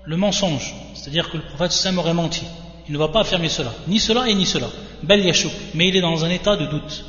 [0.05, 0.73] le mensonge.
[0.93, 2.45] C'est-à-dire que le prophète Sam aurait menti.
[2.87, 3.71] Il ne va pas affirmer cela.
[3.87, 4.67] Ni cela et ni cela.
[5.03, 5.51] Bel yashuk.
[5.73, 7.05] Mais il est dans un état de doute.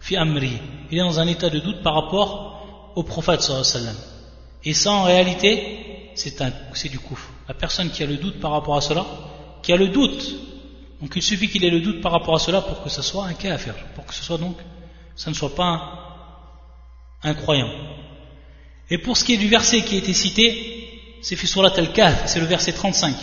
[0.00, 0.52] Fi amri.
[0.90, 3.94] Il est dans un état de doute par rapport au prophète sallam.
[4.64, 7.18] Et ça, en réalité, c'est du coup.
[7.48, 9.04] La personne qui a le doute par rapport à cela,
[9.62, 10.34] qui a le doute,
[11.00, 13.26] donc il suffit qu'il ait le doute par rapport à cela pour que ce soit
[13.26, 14.56] un faire, pour que ce soit donc,
[15.16, 15.80] ça ne soit pas
[17.22, 17.68] un, croyant.
[18.89, 22.39] Et pour ce qui est du verset qui a été cité, c'est Fisurat al-Kahf, c'est
[22.39, 23.15] le verset 35.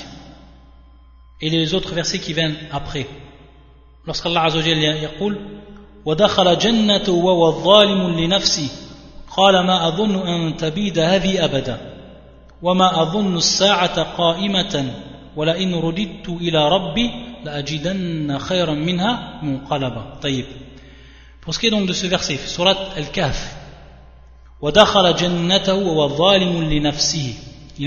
[1.40, 3.06] Et les autres versets qui viennent après.
[4.06, 5.38] Lorsqu'Allah Azza wa Jalla yaqul,
[6.04, 8.68] وَدَخَلَ جَنَّةُ وَهُوَ ظَالِمٌ لِنَفْسِهِ
[9.36, 11.78] قال ما أظن أن تبيد هذه أبدا
[12.62, 14.94] وما أظن الساعة قائمة
[15.36, 17.10] ولئن رددت إلى ربي
[17.44, 20.44] لأجدن خيرا منها منقلبا طيب
[21.40, 23.54] Pour ce qui est donc de ce verset, surat Al-Kahf,
[24.61, 24.67] il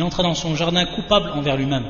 [0.02, 1.84] entra dans son jardin coupable envers lui-même,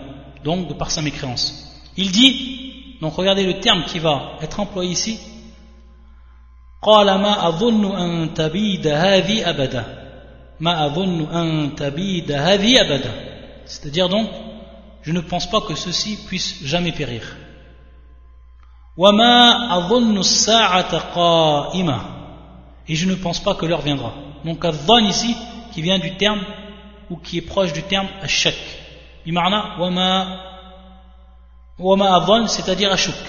[0.45, 1.69] donc de par sa mécréance.
[1.97, 5.21] Il dit, donc regardez le terme qui va être employé ici.
[13.67, 14.29] C'est-à-dire donc,
[15.03, 17.37] je ne pense pas que ceci puisse jamais périr.
[22.89, 24.13] Et je ne pense pas que l'heure viendra.
[24.46, 25.36] donc الظن ici
[25.74, 26.42] qui vient du terme
[27.10, 28.56] ou qui est proche du terme ashak
[29.26, 30.40] بمعنى وما
[31.80, 33.24] وما أظن c'est-à-dire ashuk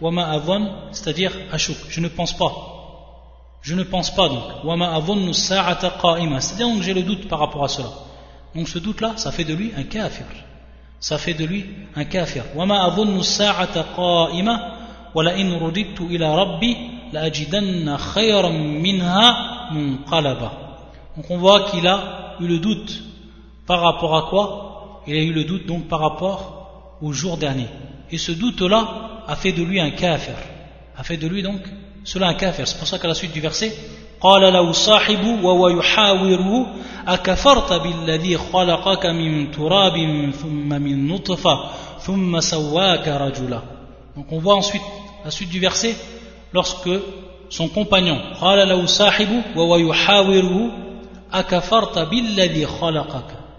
[0.00, 2.52] وما أظن c'est-à-dire ashuk je ne pense pas
[3.62, 4.42] Je ne pense pas donc.
[5.34, 7.88] C'est-à-dire donc j'ai le doute par rapport à cela.
[8.54, 10.24] Donc ce doute-là, ça fait de lui un kafir.
[10.98, 12.44] Ça fait de lui un kafir.
[21.16, 23.02] Donc on voit qu'il a eu le doute
[23.66, 27.68] par rapport à quoi Il a eu le doute donc par rapport au jour dernier.
[28.10, 30.34] Et ce doute-là a fait de lui un kafir.
[30.96, 31.60] A fait de lui donc
[32.04, 32.66] cela un kafir.
[32.66, 33.72] C'est pour ça qu'à la suite du verset,
[34.20, 36.66] قال له صاحب وهو يحاوره
[37.08, 39.96] أكفرت بالذي خلقك من تراب
[40.30, 43.62] ثم من نطفة ثم سواك رجلا
[44.16, 44.82] Donc on voit ensuite
[45.24, 45.96] la suite du verset
[46.52, 46.90] lorsque
[47.49, 48.19] son compagnon.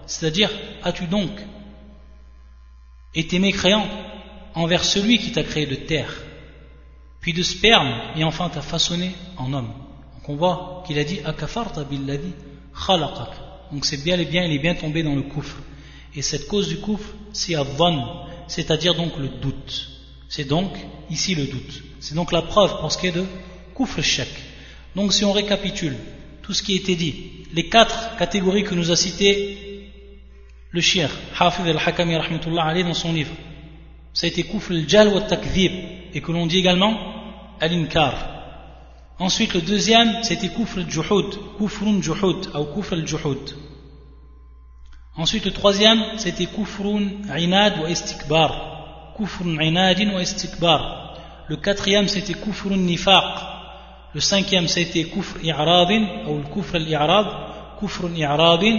[0.07, 0.51] C'est-à-dire
[0.83, 1.31] as-tu donc
[3.15, 3.87] été mécréant
[4.55, 6.13] envers celui qui t'a créé de terre
[7.21, 9.73] puis de sperme et enfin t'a façonné en homme?
[10.15, 11.85] Donc on voit qu'il a dit akafarta
[12.87, 13.31] khalaqak
[13.73, 15.57] donc c'est bien et bien il est bien tombé dans le couf
[16.15, 19.91] et cette cause du couf c'est adhan c'est-à-dire donc le doute.
[20.29, 20.73] C'est donc
[21.11, 21.83] ici le doute.
[22.01, 23.25] C'est donc la preuve pour ce qui est de
[23.77, 24.29] kouf shak.
[24.95, 25.97] Donc si on récapitule
[26.43, 27.15] tout ce qui a été dit,
[27.53, 29.91] les quatre catégories que nous a citées
[30.71, 33.35] le shir, Hafid al-Hakami rahmatullah dans son livre,
[34.13, 35.73] ça a été kouf al-jal wa takdhib,
[36.15, 36.95] et que l'on dit également
[37.61, 38.15] al-inkar.
[39.19, 43.55] Ensuite, le deuxième, c'était kufr al-juhud, kufrun juhud, ou kufr al-juhud.
[45.17, 47.05] Ensuite, le troisième, c'était kufrun
[47.35, 51.17] inad wa istikbar, kufrun inadin wa istikbar.
[51.49, 53.56] Le quatrième, c'était kufrun nifaq.
[54.17, 57.27] Le cinquième, c'était kufr i'radin, ou le kufr al-i'rad,
[57.79, 58.79] kufrun i'radin.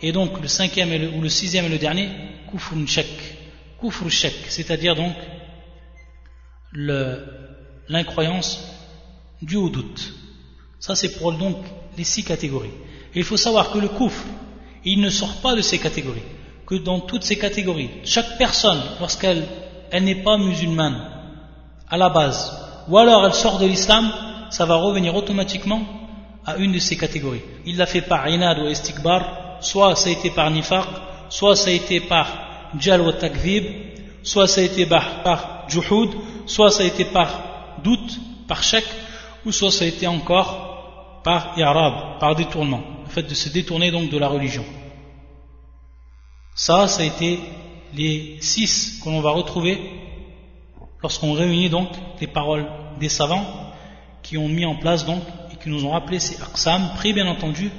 [0.00, 2.08] Et donc, le cinquième et ou le sixième et le dernier,
[2.48, 3.08] kufrun shak.
[3.80, 5.16] Kufr shak, c'est-à-dire donc
[7.88, 8.50] l'incroyance
[9.42, 10.14] due au doute.
[10.78, 11.56] Ça, c'est pour donc
[11.96, 12.76] les six catégories.
[13.16, 14.26] Il faut savoir que le coufre,
[14.84, 16.28] il ne sort pas de ces catégories.
[16.68, 19.44] Que dans toutes ces catégories, chaque personne, lorsqu'elle
[19.90, 21.02] elle, n'est pas musulmane,
[21.90, 22.56] à la base,
[22.86, 24.08] ou alors elle sort de l'islam,
[24.50, 25.82] ça va revenir automatiquement
[26.44, 27.42] à une de ces catégories.
[27.66, 30.86] Il l'a fait par inad ou estikbar, soit ça a été par nifaq,
[31.28, 32.26] soit ça a été par
[32.78, 33.64] jal wa takdhib,
[34.22, 35.66] soit ça a été par, par
[36.46, 37.28] soit ça a été par
[37.84, 38.88] doute, par chèque,
[39.44, 43.90] ou soit ça a été encore par i'rab, par détournement, le fait de se détourner
[43.90, 44.64] donc de la religion.
[46.54, 47.38] Ça, ça a été
[47.94, 49.78] les six que l'on va retrouver
[51.02, 51.88] lorsqu'on réunit donc
[52.20, 52.66] les paroles
[52.98, 53.67] des savants
[54.28, 57.26] qui ont mis en place donc et qui nous ont rappelé ces aqsam, pris bien
[57.26, 57.70] entendu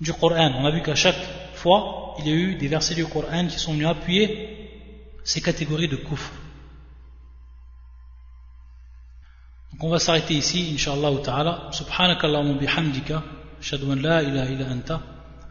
[0.00, 0.50] du Coran.
[0.58, 1.22] On a vu qu'à chaque
[1.54, 4.26] fois, il y a eu des versets du Coran qui sont venus appuyer
[5.22, 6.32] ces catégories de kufr.
[9.70, 11.68] Donc on va s'arrêter ici, Inch'Allah ta'ala.
[11.70, 13.22] Subhanakallahumma bihamdika,
[13.60, 15.00] ashhadu an la ilaha illa anta,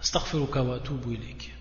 [0.01, 1.56] astaghfiruka wa atubu ilayk.